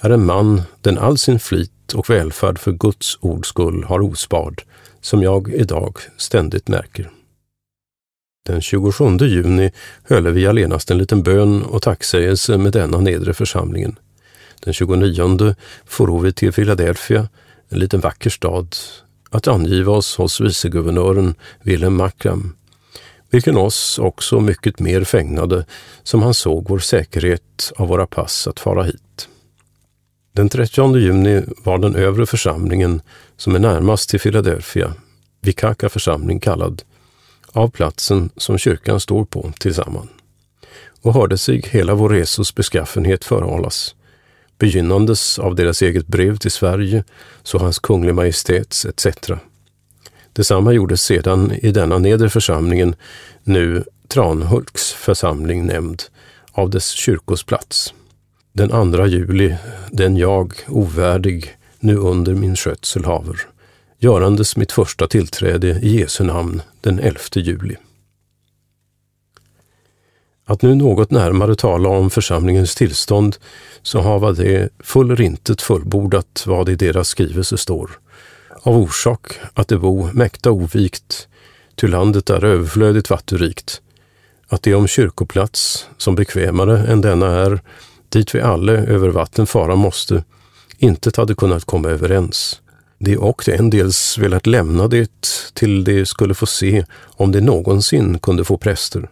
[0.00, 4.62] är en man den all sin flit och välfärd för Guds ords skull har ospard,
[5.00, 7.10] som jag idag ständigt märker.
[8.46, 9.70] Den 27 juni
[10.02, 13.98] höll vi allenast en liten bön och tacksägelse med denna nedre församlingen.
[14.60, 17.28] Den 29 for vi till Philadelphia,
[17.68, 18.76] en liten vacker stad,
[19.36, 22.56] att angiva oss hos viceguvernören Wilhelm Makram,
[23.30, 25.66] vilken oss också mycket mer fägnade
[26.02, 29.28] som han såg vår säkerhet av våra pass att fara hit.
[30.32, 33.00] Den 30 juni var den övre församlingen,
[33.36, 34.94] som är närmast till Philadelphia,
[35.40, 36.82] Vikaka församling kallad,
[37.52, 40.10] av platsen som kyrkan står på tillsammans
[41.02, 43.94] och hörde sig hela vår resos beskaffenhet förhållas,
[44.58, 47.04] begynnandes av deras eget brev till Sverige,
[47.42, 49.06] så hans kunglig majestäts etc.
[50.32, 52.94] Detsamma gjordes sedan i denna nedre församlingen,
[53.44, 56.02] nu Tranhults församling nämnd,
[56.52, 57.94] av dess kyrkosplats.
[58.52, 59.56] Den 2 juli,
[59.90, 63.36] den jag, ovärdig, nu under min skötsel haver,
[63.98, 67.76] görandes mitt första tillträde i Jesu namn den 11 juli.
[70.48, 73.36] Att nu något närmare tala om församlingens tillstånd,
[73.82, 77.90] så hava det fullrintet fullbordat vad i deras skrivelse står,
[78.62, 81.28] av orsak att det bo mäkta ovikt,
[81.74, 83.80] ty landet är överflödigt vattenrikt,
[84.48, 87.60] att det om kyrkoplats, som bekvämare än denna är,
[88.08, 90.24] dit vi alla över vatten fara måste,
[90.78, 92.60] inte hade kunnat komma överens.
[92.98, 95.10] De och en dels velat lämna det
[95.54, 96.84] till de skulle få se
[97.16, 99.08] om de någonsin kunde få präster.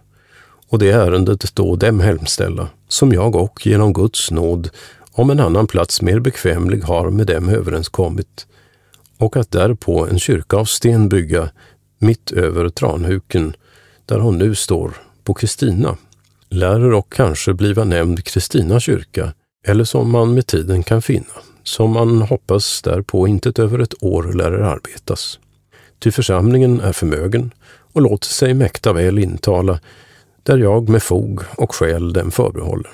[0.68, 4.70] Och det ärendet då dem hemställa, som jag och genom Guds nåd
[5.12, 8.46] om en annan plats mer bekvämlig har med dem överenskommit,
[9.18, 11.50] och att därpå en kyrka av sten bygga
[11.98, 13.56] mitt över Tranhuken,
[14.06, 14.92] där hon nu står,
[15.24, 15.96] på Kristina,
[16.48, 19.32] lärer och kanske bliva nämnd Kristina kyrka,
[19.66, 24.32] eller som man med tiden kan finna, som man hoppas därpå inte över ett år
[24.32, 25.38] lärer arbetas.
[25.98, 27.50] Ty församlingen är förmögen
[27.92, 29.80] och låter sig mäkta väl intala,
[30.44, 32.90] där jag med fog och skäl den förbehåller.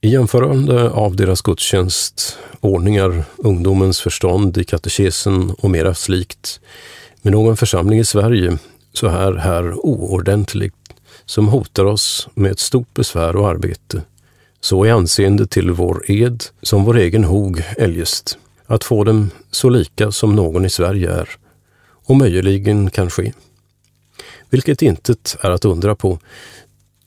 [0.00, 6.60] I jämförande av deras gudstjänst, ordningar, ungdomens förstånd i katekesen och mera slikt,
[7.22, 8.58] med någon församling i Sverige
[8.92, 10.74] så här här oordentligt,
[11.24, 14.02] som hotar oss med ett stort besvär och arbete,
[14.60, 19.68] så i anseende till vår ed som vår egen hog eljest, att få dem så
[19.68, 21.28] lika som någon i Sverige är,
[22.06, 23.32] och möjligen kan ske.
[24.54, 26.18] Vilket intet är att undra på,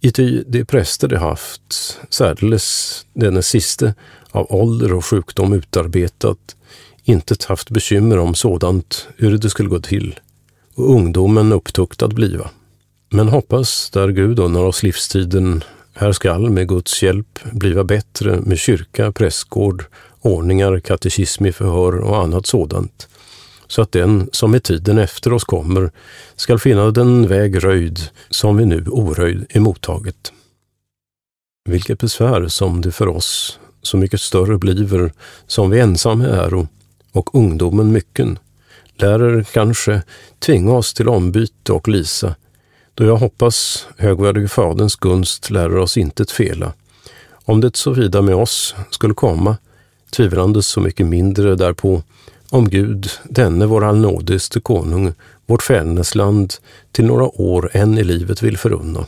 [0.01, 3.93] ity de präster de haft, särdeles denne siste,
[4.31, 6.55] av ålder och sjukdom utarbetat,
[7.03, 10.19] intet haft bekymmer om sådant, hur det skulle gå till,
[10.75, 12.49] och ungdomen upptuktad bliva.
[13.09, 18.59] Men hoppas, där Gud unnar oss livstiden, här skall med Guds hjälp bliva bättre med
[18.59, 19.85] kyrka, prästgård,
[20.21, 23.07] ordningar, katekism i förhör och annat sådant,
[23.67, 25.91] så att den som i tiden efter oss kommer
[26.35, 27.99] skall finna den väg röjd
[28.29, 30.33] som vi nu oröjd emottaget.
[31.69, 35.11] Vilket besvär som det för oss så mycket större bliver
[35.47, 36.67] som vi ensamma äro
[37.11, 38.39] och ungdomen mycken,
[38.95, 40.01] lärer kanske
[40.39, 42.35] tvinga oss till ombyte och lisa,
[42.93, 46.73] då jag hoppas högvärdige Faderns gunst lärer oss intet fela.
[47.29, 49.57] Om det så vida med oss skulle komma,
[50.11, 52.03] tvivlandes så mycket mindre därpå,
[52.49, 55.13] om Gud, denne vår allnådigste konung,
[55.45, 56.53] vårt fädernesland,
[56.91, 59.05] till några år än i livet vill förunna.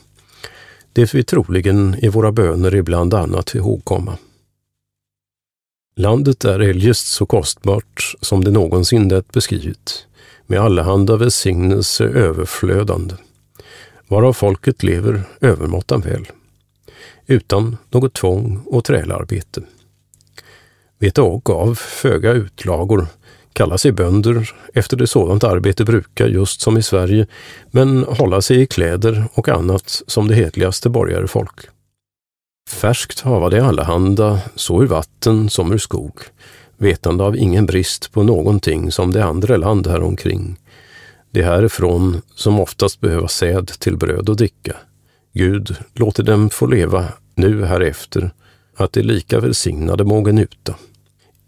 [0.94, 4.18] Det vi troligen i våra böner ibland annat ihågkomma.
[5.96, 10.06] Landet är eljest så kostbart som det någonsin det beskrivit,
[10.48, 13.16] med allehanda välsignelse överflödande,
[14.08, 16.28] varav folket lever övermåttan väl,
[17.28, 19.62] utan något tvång och trälarbete.
[20.98, 23.08] Veta och av föga utlagor,
[23.54, 27.28] kalla sig bönder efter det sådant arbete brukar just som i Sverige,
[27.72, 31.60] men hålla sig i kläder och annat som det hedligaste borgarefolk.
[32.70, 36.20] Färskt hava det allehanda, så ur vatten som ur skog,
[36.78, 40.58] vetande av ingen brist på någonting som det andra land häromkring.
[41.32, 44.76] Det härifrån som oftast behöva säd till bröd och dricka.
[45.34, 47.06] Gud låter dem få leva
[47.36, 48.32] nu härefter,
[48.76, 50.76] att de lika välsignade må njuta.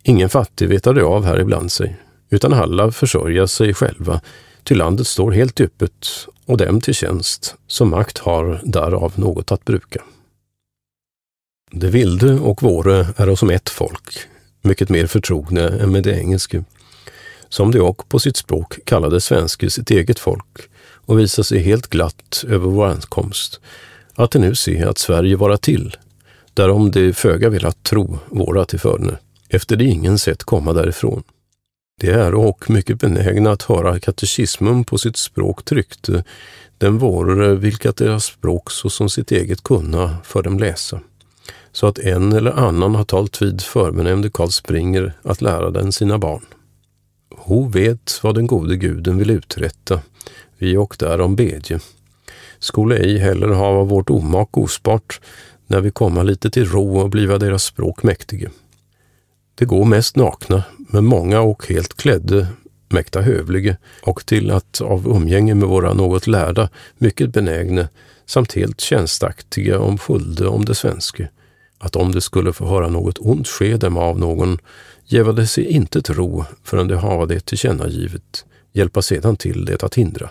[0.04, 1.96] Ingen fattig vetar det av här ibland sig,
[2.30, 4.22] utan alla försörja sig själva,
[4.64, 6.08] ty landet står helt öppet
[6.46, 10.02] och dem till tjänst, som makt har därav något att bruka.
[11.72, 14.20] Det vilde och våre är som ett folk,
[14.62, 16.64] mycket mer förtrogna än med det engelske,
[17.50, 20.70] som de och på sitt språk kallade svenske sitt eget folk
[21.06, 23.60] och visade sig helt glatt över vår ankomst,
[24.16, 25.98] att de nu se att Sverige vara till,
[26.54, 29.18] därom de föga velat tro våra till förne,
[29.54, 31.24] efter det ingen sett komma därifrån.
[32.02, 36.24] De är och mycket benägna att höra katekismen på sitt språk tryckte,
[36.78, 41.00] den vårare vilka deras språk såsom sitt eget kunna för dem läsa,
[41.72, 46.18] så att en eller annan har talt vid förbenämnde Karl Springer att lära den sina
[46.18, 46.46] barn.
[47.36, 50.02] Ho vet vad den gode guden vill uträtta,
[50.58, 51.80] vi och därom bedje.
[52.60, 55.22] Skola ej heller hava vårt omak ospart,
[55.68, 58.50] när vi komma lite till ro och bliva deras språk mäktige.
[59.62, 62.48] Det går mest nakna, men många och helt klädde,
[62.90, 67.90] mäkta hövlige och till att av umgänge med våra något lärda mycket benägne
[68.26, 71.30] samt helt tjänstaktiga om fulde om det svenske,
[71.80, 74.58] att om det skulle få höra något ont ske dem av någon,
[75.06, 80.30] gäva sig inte tro förrän de hava det tillkännagivet, hjälpa sedan till det att hindra.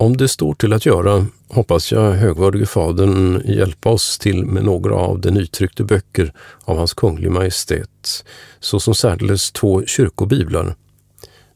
[0.00, 4.94] Om det står till att göra hoppas jag högvördige Fadern hjälpa oss till med några
[4.94, 6.32] av de nytryckta böcker
[6.64, 8.24] av Hans Kunglig Majestät,
[8.60, 10.74] såsom särdeles två kyrkobiblar,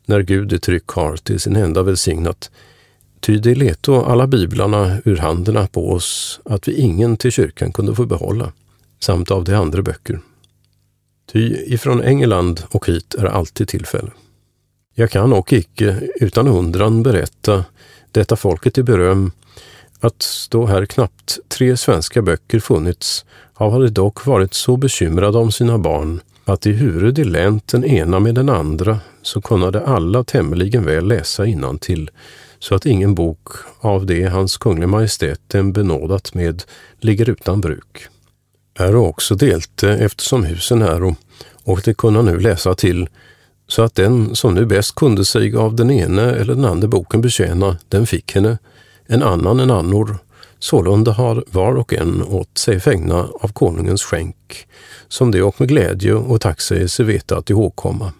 [0.06, 2.50] när Gud i tryck har till sin enda välsignat,
[3.20, 7.94] ty det leto alla biblarna ur händerna på oss att vi ingen till kyrkan kunde
[7.94, 8.52] få behålla,
[9.00, 10.20] samt av de andra böcker.
[11.32, 14.10] Ty ifrån England och hit är alltid tillfälle.
[14.94, 17.64] Jag kan och icke utan undran berätta
[18.12, 19.32] detta folket i beröm,
[20.00, 25.52] att då här knappt tre svenska böcker funnits, av de dock varit så bekymrade om
[25.52, 30.24] sina barn att i huru de länt den ena med den andra så kunnade alla
[30.24, 31.46] tämligen väl läsa
[31.78, 32.10] till
[32.58, 33.48] så att ingen bok
[33.80, 36.62] av det Hans Kungliga Majestät den benådat med
[37.00, 38.06] ligger utan bruk.
[38.74, 41.04] Är också delte eftersom husen är
[41.64, 43.08] och de kunna nu läsa till
[43.72, 47.20] så att den som nu bäst kunde sig av den ene eller den andra boken
[47.20, 48.58] betjäna, den fick henne,
[49.06, 50.18] en annan en annor.
[50.58, 54.66] Sålunda har var och en åt sig fängna av konungens skänk,
[55.08, 58.12] som de och med glädje och tack säger sig veta att ihågkomma.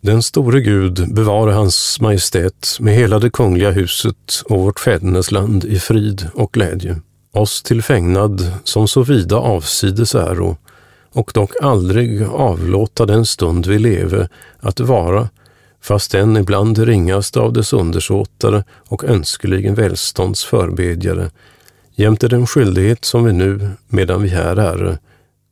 [0.00, 5.78] Den store Gud bevare hans majestät med hela det kungliga huset och vårt fädernesland i
[5.78, 7.00] frid och glädje.
[7.32, 10.56] Oss till fägnad som så vida avsides äro
[11.12, 14.28] och dock aldrig avlåta den stund vi leve
[14.58, 15.28] att vara,
[15.80, 21.30] fast den ibland ringaste av dess undersåtare och önskeligen välstånds förbedjare,
[21.94, 24.98] jämte den skyldighet som vi nu, medan vi här är,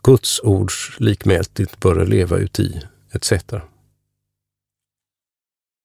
[0.02, 2.80] Guds ords likmätigt bör leva uti,
[3.12, 3.32] etc.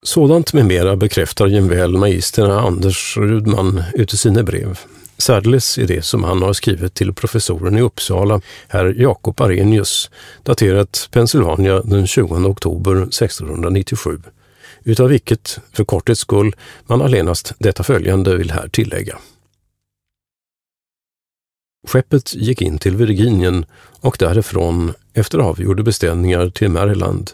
[0.04, 4.80] Sådant med mera bekräftar jämväl magistern Anders Rudman ute sina brev.
[5.22, 10.12] Särdeles i det som han har skrivit till professoren i Uppsala, herr Jakob Arrhenius,
[10.44, 14.22] daterat Pennsylvania den 20 oktober 1697,
[14.84, 16.56] utav vilket, för kortets skull,
[16.88, 19.18] man allenast detta följande vill här tillägga.
[21.88, 23.66] Skeppet gick in till Virginien
[24.02, 27.32] och därifrån, efter avgjorda beställningar till Maryland,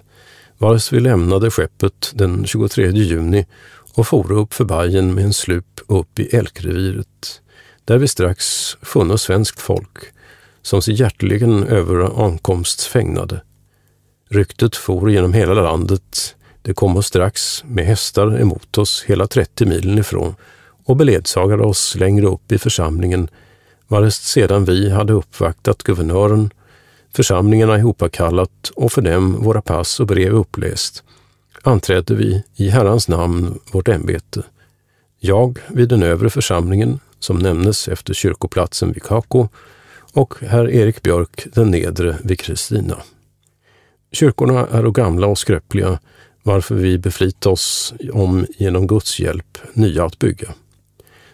[0.57, 3.45] vars vi lämnade skeppet den 23 juni
[3.93, 7.41] och for upp för bajen med en slup upp i Elkreviret
[7.87, 9.97] där vi strax funno svenskt folk,
[10.61, 13.41] som sig hjärtligen över ankomst fägnade.
[14.29, 19.65] Ryktet for genom hela landet, det kom oss strax med hästar emot oss hela 30
[19.65, 20.35] milen ifrån
[20.85, 23.29] och beledsagade oss längre upp i församlingen,
[23.87, 26.49] varest sedan vi hade uppvaktat guvernören,
[27.15, 31.03] församlingarna ihopakallat och för dem våra pass och brev uppläst,
[31.63, 34.43] anträdde vi i Herrans namn vårt ämbete.
[35.19, 39.47] Jag vid den övre församlingen, som nämnes efter kyrkoplatsen vid Kako
[40.13, 42.97] och herr Erik Björk den nedre vid Kristina.
[44.11, 45.99] Kyrkorna är gamla och skröpliga
[46.43, 50.53] varför vi beflit oss om genom Guds hjälp nya att bygga.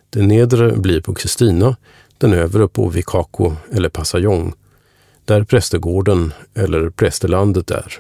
[0.10, 1.76] Den nedre blir på Kristina,
[2.18, 4.54] den övre på Vikako eller Passajong
[5.26, 7.94] där prästegården eller prästelandet är,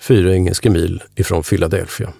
[0.00, 2.12] fyra engelska mil ifrån Philadelphia.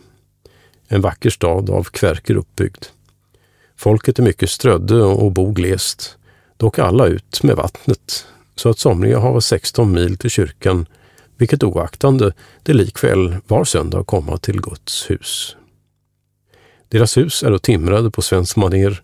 [0.89, 2.85] En vacker stad av kverker uppbyggd.
[3.77, 6.19] Folket är mycket strödde och bor glest,
[6.57, 10.87] dock alla ut med vattnet, så att somliga har 16 mil till kyrkan,
[11.37, 15.57] vilket oaktande det likväl var söndag komma till Guds hus.
[16.89, 19.03] Deras hus är då timrade på svensk maner,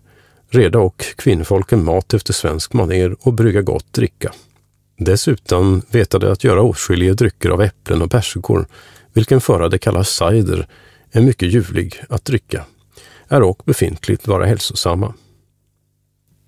[0.49, 4.33] reda och kvinnfolken mat efter svensk maner och brygga gott dricka.
[4.97, 8.67] Dessutom vetade att göra åtskilliga drycker av äpplen och persikor,
[9.13, 10.67] vilken förra det kallas cider,
[11.11, 12.65] är mycket ljuvlig att dricka
[13.33, 15.13] är och befintligt vara hälsosamma.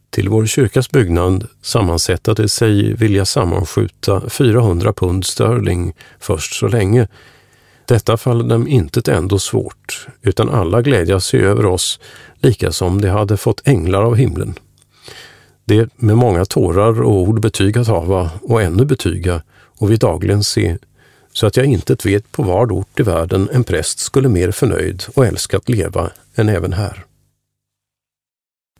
[0.09, 7.07] Till vår kyrkas byggnad sammansättade sig vilja sammanskjuta 400 pund sterling först så länge,
[7.87, 11.99] Detta faller dem intet ändå svårt, utan alla glädjas sig över oss,
[12.39, 14.53] lika som de hade fått änglar av himlen.
[15.65, 19.41] Det med många tårar och ord betygat hava och ännu betyga
[19.77, 20.77] och vi dagligen se,
[21.35, 25.03] så att jag inte vet på vad ort i världen en präst skulle mer förnöjd
[25.13, 27.05] och älskat leva än även här.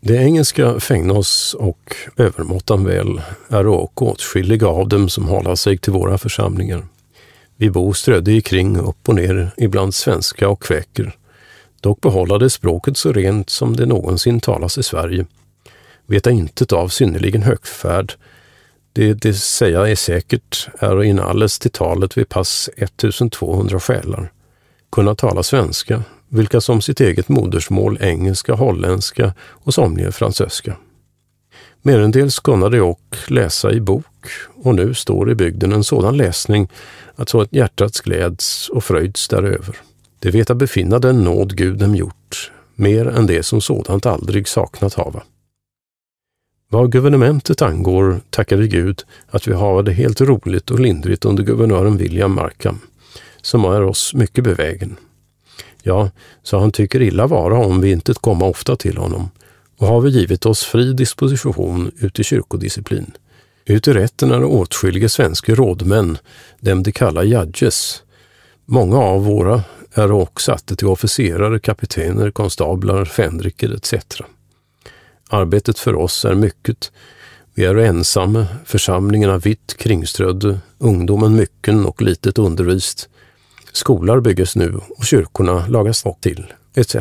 [0.02, 5.94] Det engelska fängnos och övermåttan väl, är och åtskilliga av dem som håller sig till
[5.94, 6.88] våra församlingar.
[7.58, 11.16] Vi bo strödde kring upp och ner, ibland svenska och kväker.
[11.82, 15.26] Dock behållade språket så rent som det någonsin talas i Sverige.
[16.06, 18.14] Veta intet av synnerligen högfärd.
[18.96, 24.32] Det det säga är säkert är inalles till talet vid pass 1200 själar.
[24.92, 30.76] Kunna tala svenska, vilka som sitt eget modersmål engelska, holländska och somliga fransöska.
[31.82, 34.28] Merendels kunna de och läsa i bok
[34.64, 36.70] och nu står i bygden en sådan läsning
[37.16, 39.76] att så ett hjärtats gläds och fröjds däröver.
[40.20, 44.94] Det veta befinna den nåd Gud dem gjort, mer än det som sådant aldrig saknat
[44.94, 45.24] hava.
[46.68, 51.44] Vad guvernementet angår tackar vi Gud att vi har det helt roligt och lindrigt under
[51.44, 52.80] guvernören William Markham,
[53.42, 54.96] som är oss mycket bevägen.
[55.84, 56.10] Ja,
[56.44, 59.30] så han tycker illa vara om vi inte komma ofta till honom
[59.78, 63.12] och har vi givit oss fri disposition ut i kyrkodisciplin.
[63.66, 66.18] Ut i rätten är åtskilliga svenska rådmän,
[66.60, 68.04] dem de kallar judges.
[68.66, 69.64] Många av våra
[69.94, 73.94] är också satte till officerare, kaptener, konstablar, fänriker etc.
[75.30, 76.92] Arbetet för oss är mycket.
[77.54, 83.10] Vi är ensamma, församlingarna vitt kringströdde, ungdomen mycken och litet undervist.
[83.72, 86.96] Skolor bygges nu och kyrkorna lagas till, etc.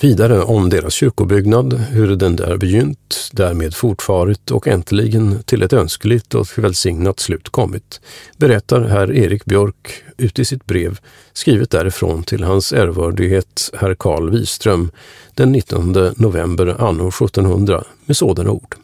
[0.00, 6.34] Vidare om deras kyrkobyggnad, hur den där begynt, därmed fortfarit och äntligen till ett önskligt
[6.34, 8.00] och välsignat slut kommit,
[8.36, 10.98] berättar herr Erik Björk ut i sitt brev,
[11.32, 14.90] skrivet därifrån till hans ärvördighet herr Karl Wiström
[15.34, 18.74] den 19 november anno 1700 med sådana ord.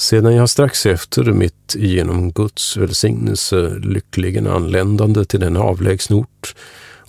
[0.00, 6.54] Sedan jag strax efter mitt genom Guds välsignelse lyckligen anländande till den avlägsna ort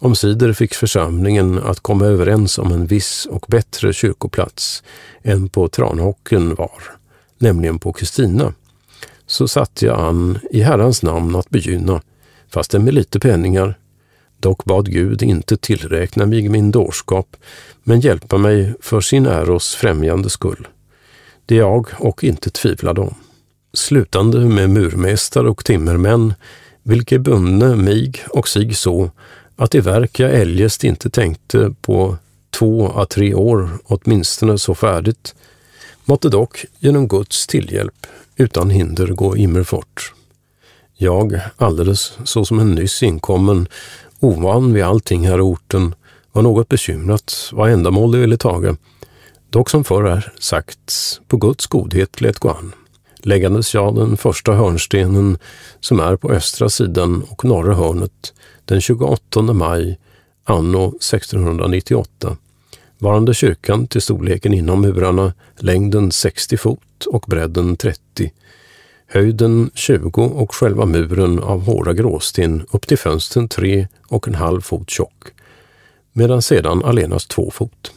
[0.02, 4.84] Omsider fick församlingen att komma överens om en viss och bättre kyrkoplats
[5.24, 6.84] än på Tranåkern var,
[7.38, 8.54] nämligen på Kristina.
[9.28, 12.02] Så satte jag an i Herrans namn att begynna,
[12.54, 13.78] fastän med lite penningar.
[14.38, 17.36] Dock bad Gud inte tillräkna mig min dårskap,
[17.84, 20.68] men hjälpa mig för sin äros främjande skull.
[21.46, 23.16] Det jag och inte tvivlade om.
[23.74, 26.34] Slutande med murmästare och timmermän,
[26.84, 29.12] vilka bunne mig och sig så
[29.60, 32.18] att i verk jag eljest inte tänkte på
[32.50, 35.36] två å tre år åtminstone så färdigt,
[36.06, 40.14] måtte dock genom Guds tillhjälp utan hinder gå immerfort.
[40.98, 43.68] Jag, alldeles såsom en nyss inkommen,
[44.20, 45.96] ovan vid allting här i orten,
[46.32, 48.76] var något bekymrat vad ändamål det ville taga,
[49.50, 52.72] dock som förr är sagt, på Guds godhet lät gå an.
[53.18, 55.38] Läggandes jag den första hörnstenen
[55.80, 58.34] som är på östra sidan och norra hörnet
[58.70, 59.98] den 28 maj
[60.44, 62.38] anno 1698
[62.98, 68.32] varande kyrkan till storleken inom murarna längden 60 fot och bredden 30,
[69.08, 74.62] höjden 20 och själva muren av hårda gråsten upp till fönstren 3 och en halv
[74.62, 75.24] fot tjock,
[76.14, 77.92] medan sedan allenast två fot.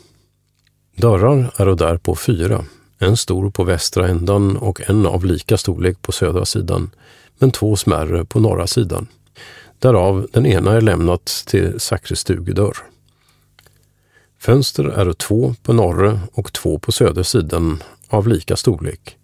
[0.97, 2.65] Dörrar är och därpå fyra,
[2.99, 6.91] en stor på västra ändan och en av lika storlek på södra sidan,
[7.39, 9.07] men två smärre på norra sidan
[9.83, 12.77] därav den ena är lämnat till sakristugedörr.
[14.39, 19.17] Fönster är två på norra och två på södra sidan av lika storlek,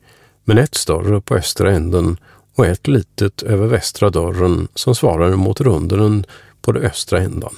[0.44, 2.16] men ett större på östra änden
[2.54, 6.26] och ett litet över västra dörren som svarar mot rundaren
[6.61, 7.54] på den östra ändan,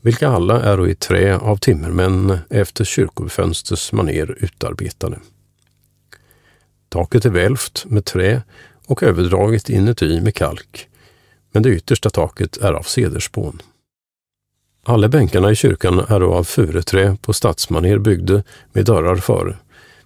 [0.00, 5.18] vilka alla är i trä av timmermän efter kyrkofönsters maner utarbetade.
[6.88, 8.42] Taket är välvt med trä
[8.86, 10.88] och överdraget inuti med kalk
[11.52, 13.62] men det yttersta taket är av cederspån.
[14.84, 18.42] Alla bänkarna i kyrkan är av furuträ på stadsmaner byggde
[18.72, 19.56] med dörrar före,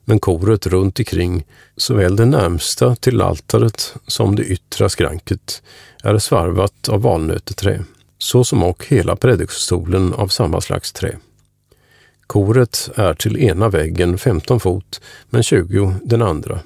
[0.04, 1.44] men koret runt omkring,
[1.76, 5.62] såväl det närmsta till altaret som det yttre skranket,
[6.02, 7.84] är svarvat av valnöteträ,
[8.18, 11.18] såsom och hela predikstolen av samma slags trä.
[12.26, 16.60] Koret är till ena väggen 15 fot, men 20 den andra.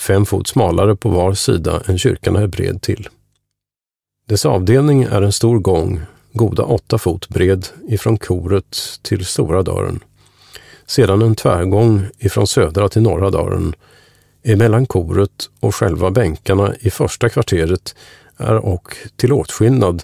[0.00, 3.08] Fem fot smalare på var sida än kyrkan är bred till.
[4.28, 6.00] Dess avdelning är en stor gång,
[6.32, 10.00] goda åtta fot bred, ifrån koret till stora dörren.
[10.86, 13.74] Sedan en tvärgång ifrån södra till norra dörren.
[14.42, 17.94] Emellan koret och själva bänkarna i första kvarteret
[18.36, 20.02] är och till åtskillnad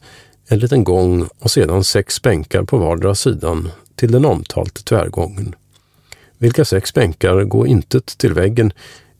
[0.48, 5.54] en liten gång och sedan sex bänkar på vardera sidan till den omtalte tvärgången.
[6.38, 8.72] Vilka sex bänkar går intet till väggen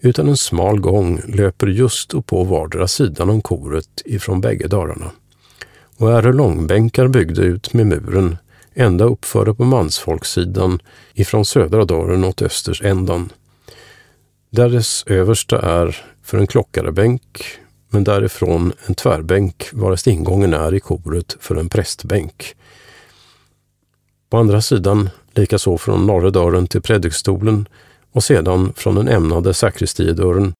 [0.05, 5.11] utan en smal gång löper just och på vardera sidan om koret ifrån bägge dörrarna.
[5.97, 8.37] Och är långbänkar byggda ut med muren
[8.75, 10.79] ända uppförda på mansfolkssidan
[11.15, 13.33] ifrån södra dörren åt östers ändan.
[14.51, 17.45] Där dess översta är för en klockarebänk,
[17.91, 22.55] men därifrån en tvärbänk varest ingången är i koret för en prästbänk.
[24.31, 27.69] På andra sidan, likaså från norra dörren till predikstolen
[28.15, 30.55] och sedan från den ämnade sakristiedörren,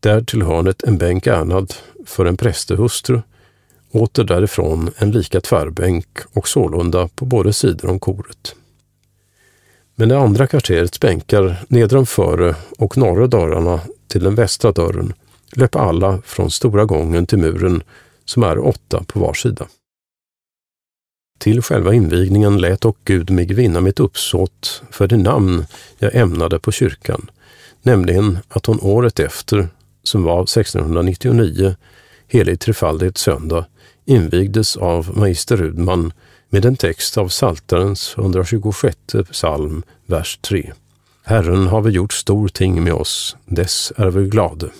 [0.00, 1.74] där till hörnet en bänk ärnad
[2.06, 3.20] för en prästehustru,
[3.92, 8.54] åter därifrån en lika tvärbänk och sålunda på båda sidor om koret.
[9.94, 15.12] Men det andra kvarterets bänkar nedanför och norra dörrarna till den västra dörren
[15.52, 17.82] löper alla från stora gången till muren
[18.24, 19.66] som är åtta på var sida.
[21.38, 25.66] Till själva invigningen lät och Gud mig vinna mitt uppsåt för det namn
[25.98, 27.30] jag ämnade på kyrkan,
[27.82, 29.68] nämligen att hon året efter,
[30.02, 31.76] som var 1699,
[32.28, 33.66] helig trefaldighets söndag,
[34.04, 36.12] invigdes av magister Rudman
[36.50, 38.96] med en text av Saltarens 126
[39.30, 40.72] psalm, vers 3.
[41.24, 44.70] Herren har vi gjort stor ting med oss, dess är vi glade.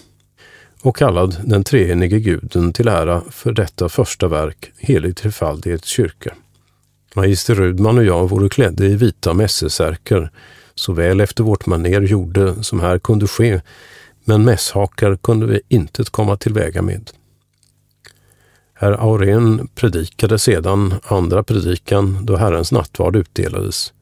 [0.82, 6.34] Och kallad den treenige guden till ära för detta första verk, helig trefaldighets kyrka.
[7.16, 10.30] Magister Rudman och jag vore klädda i vita mässesärkar,
[10.74, 13.60] såväl efter vårt maner gjorde som här kunde ske,
[14.24, 17.10] men mässhakar kunde vi inte komma tillväga med.
[18.74, 23.92] Herr Aurén predikade sedan andra predikan då Herrens nattvard utdelades.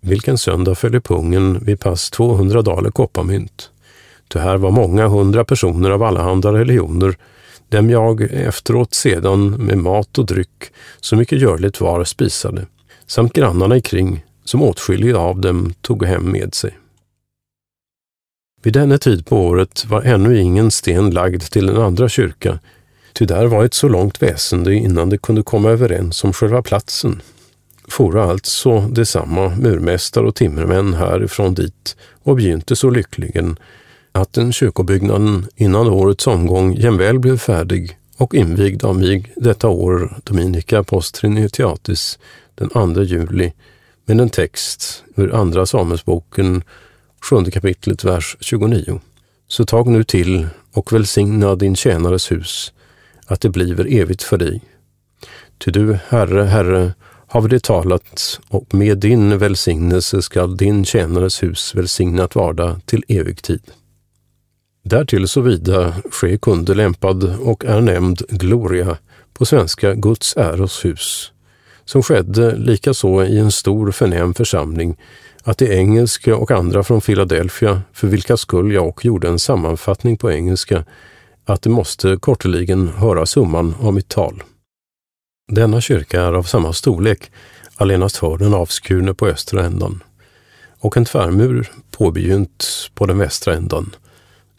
[0.00, 3.70] Vilken söndag följde pungen vid pass 200 daler kopparmynt.
[4.28, 7.16] Ty här var många hundra personer av allehanda religioner,
[7.68, 12.66] dem jag efteråt sedan med mat och dryck så mycket görligt var spisade,
[13.06, 16.78] samt grannarna ikring, som åtskilliga av dem tog hem med sig.
[18.62, 22.58] Vid denna tid på året var ännu ingen sten lagd till den andra kyrka,
[23.18, 27.22] Ty där var ett så långt väsende innan de kunde komma överens om själva platsen.
[27.88, 33.56] Fora alltså detsamma murmästare och timmermän härifrån dit och begynte så lyckligen
[34.12, 40.20] att den kyrkobyggnaden innan årets omgång jämväl blev färdig och invigd av mig detta år
[40.24, 42.18] Dominica Postrinitiatis,
[42.54, 43.52] den 2 juli
[44.04, 46.62] med en text ur Andra Samuelsboken,
[47.22, 49.00] sjunde kapitlet, vers 29.
[49.48, 52.72] Så tag nu till och välsigna din tjänares hus
[53.26, 54.60] att det bliver evigt för dig.
[55.58, 56.94] Ty du, Herre, Herre,
[57.26, 63.42] har det talat och med din välsignelse skall din tjänares hus välsignat varda till evig
[63.42, 63.62] tid.
[64.88, 68.98] Därtill såvida ske kunde lämpad och är nämnd Gloria
[69.32, 71.32] på svenska Guds äros hus,
[71.84, 74.96] som skedde likaså i en stor förnäm församling
[75.44, 80.16] att det engelska och andra från Philadelphia, för vilka skull jag och gjorde en sammanfattning
[80.16, 80.84] på engelska,
[81.44, 84.42] att det måste korteligen höra summan av mitt tal.
[85.52, 87.30] Denna kyrka är av samma storlek,
[87.76, 90.02] allenast hörnen avskurne på östra ändan,
[90.80, 93.94] och en tvärmur påbegynt på den västra ändan,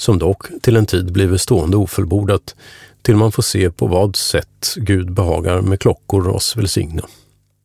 [0.01, 2.55] som dock till en tid blivit stående ofullbordat
[3.01, 7.03] till man får se på vad sätt Gud behagar med klockor oss välsigna.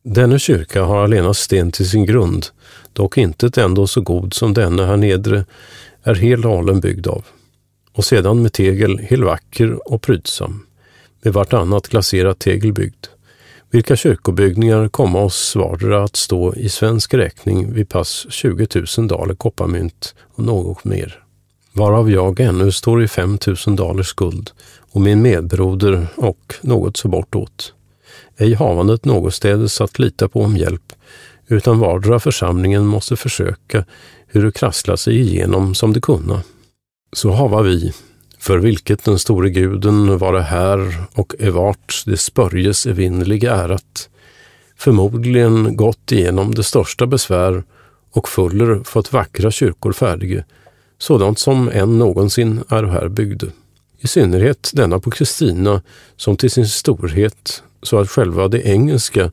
[0.03, 2.45] Denna kyrka har allenast sten till sin grund,
[2.93, 5.45] dock intet ändå så god som denna här nedre
[6.03, 7.25] är hel halen byggd av
[7.95, 10.65] och sedan med tegel hel vacker och prydsam,
[11.21, 13.05] med vartannat glaserat tegel byggd,
[13.71, 18.67] vilka kyrkobyggningar komma oss vardera att stå i svensk räkning vid pass 20
[18.97, 21.24] 000 daler kopparmynt och något mer,
[21.75, 24.51] varav jag ännu står i 5 000 dalers skuld
[24.91, 27.73] och min medbroder och något så bortåt.
[28.37, 30.93] Ej havandet någonstädes att lita på om hjälp,
[31.47, 33.85] utan vardera församlingen måste försöka
[34.27, 36.43] hur det krasslar sig igenom som det kunna
[37.15, 37.93] så hava vi,
[38.39, 44.09] för vilket den store guden vare här och evart det spörjes evinnerliga ärat,
[44.77, 47.63] förmodligen gått igenom det största besvär
[48.11, 50.43] och fuller fått vackra kyrkor färdiga,
[50.97, 53.47] sådant som än någonsin är här byggde.
[53.99, 55.81] I synnerhet denna på Kristina,
[56.17, 59.31] som till sin storhet, så att själva det engelska,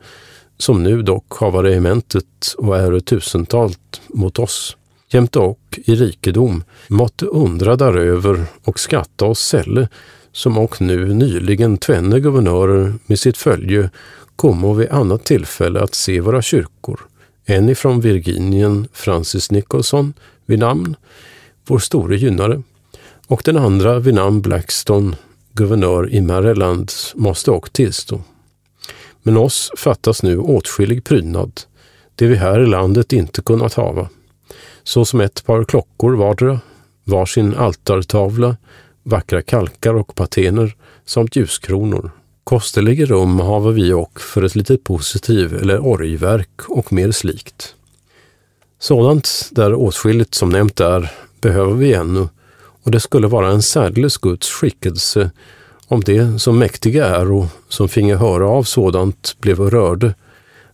[0.59, 4.77] som nu dock hava regementet och är tusentalt mot oss,
[5.11, 9.89] jämte och i rikedom, måtte undra däröver och skatta oss sälle,
[10.33, 13.91] som och nu nyligen tvenne guvernörer med sitt följe
[14.37, 17.01] kommo vid annat tillfälle att se våra kyrkor,
[17.45, 20.15] en ifrån Virginien, Francis Nicholson
[20.47, 20.97] vid namn,
[21.67, 22.63] vår store gynnare,
[23.27, 25.17] och den andra vid namn Blackstone,
[25.53, 28.21] guvernör i Maryland, måste och tillstå.
[29.23, 31.61] Men oss fattas nu åtskillig prydnad,
[32.15, 34.09] det vi här i landet inte kunnat hava,
[34.83, 36.61] såsom ett par klockor vardera,
[37.05, 38.57] varsin altartavla,
[39.03, 42.11] vackra kalkar och patener samt ljuskronor.
[42.45, 47.75] Kosteliga rum hava vi och för ett litet positiv eller orgverk och mer slikt.
[48.79, 52.29] Sådant där åtskilligt som nämnt är behöver vi ännu
[52.85, 55.31] och det skulle vara en särdeles Guds skickelse
[55.87, 60.15] om det som mäktiga är och som finge höra av sådant blev rörde,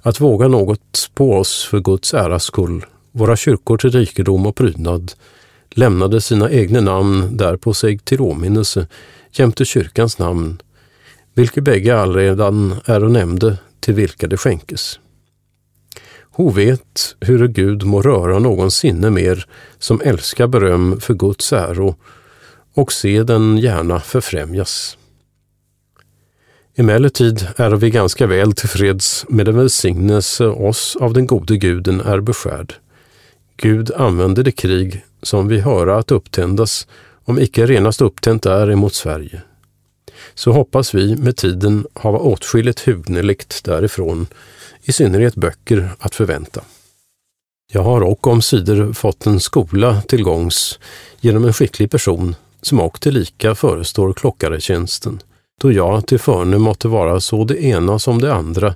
[0.01, 5.13] att våga något på oss för Guds äras skull, våra kyrkor till rikedom och prydnad,
[5.71, 8.87] lämnade sina egna namn där på sig till åminnelse
[9.33, 10.63] jämte kyrkans namn,
[11.35, 15.01] vilka bägge allredan är och nämnde till vilka det skänkes.
[16.39, 19.47] Ho vet hur Gud må röra någon sinne mer
[19.79, 21.97] som älskar beröm för Guds äro
[22.75, 24.99] och se den gärna förfrämjas.
[26.77, 32.21] Emellertid är vi ganska väl tillfreds med den välsignelse oss av den gode guden är
[32.21, 32.75] beskärd.
[33.57, 36.87] Gud använder det krig som vi höra att upptändas,
[37.25, 39.43] om icke renast upptänt är emot Sverige.
[40.35, 44.27] Så hoppas vi med tiden hava åtskilligt hugneligt därifrån,
[44.89, 46.61] i synnerhet böcker att förvänta.
[47.73, 50.79] Jag har och om sidor fått en skola till gångs
[51.21, 55.21] genom en skicklig person som och tillika förestår klockaretjänsten
[55.61, 58.75] då jag till förne måtte vara så det ena som det andra,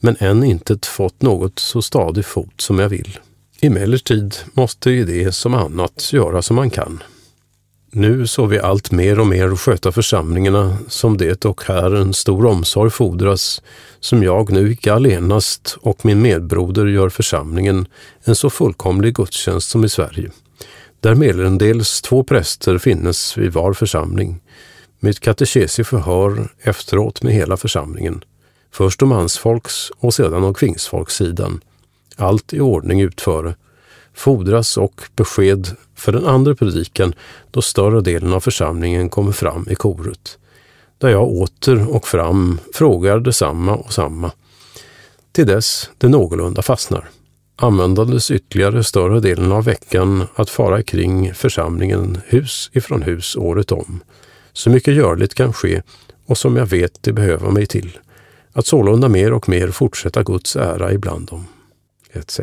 [0.00, 3.18] men än inte fått något så stadig fot som jag vill.
[3.60, 7.02] Emellertid måste ju det som annat göra som man kan.
[7.96, 12.46] Nu så vi allt mer och mer sköta församlingarna som det och här en stor
[12.46, 13.62] omsorg fordras,
[14.00, 17.86] som jag nu icke allenast och min medbroder gör församlingen
[18.24, 20.30] en så fullkomlig gudstjänst som i Sverige,
[21.00, 24.40] där merendels två präster finnes vid var församling,
[25.00, 28.24] med katekesiförhör efteråt med hela församlingen.
[28.72, 31.60] Först om mansfolks och sedan om kvingsfolkssidan.
[32.16, 33.54] Allt i ordning utföre.
[34.14, 37.14] Fordras och besked för den andra predikan
[37.50, 40.38] då större delen av församlingen kommer fram i koret.
[40.98, 44.30] Där jag åter och fram frågar detsamma och samma.
[45.32, 47.08] Till dess det någorlunda fastnar.
[47.56, 54.00] Användandes ytterligare större delen av veckan att fara kring församlingen hus ifrån hus året om
[54.54, 55.82] så mycket görligt kan ske
[56.26, 57.98] och som jag vet det behöver mig till,
[58.52, 61.46] att sålunda mer och mer fortsätta Guds ära ibland dem,
[62.12, 62.40] etc.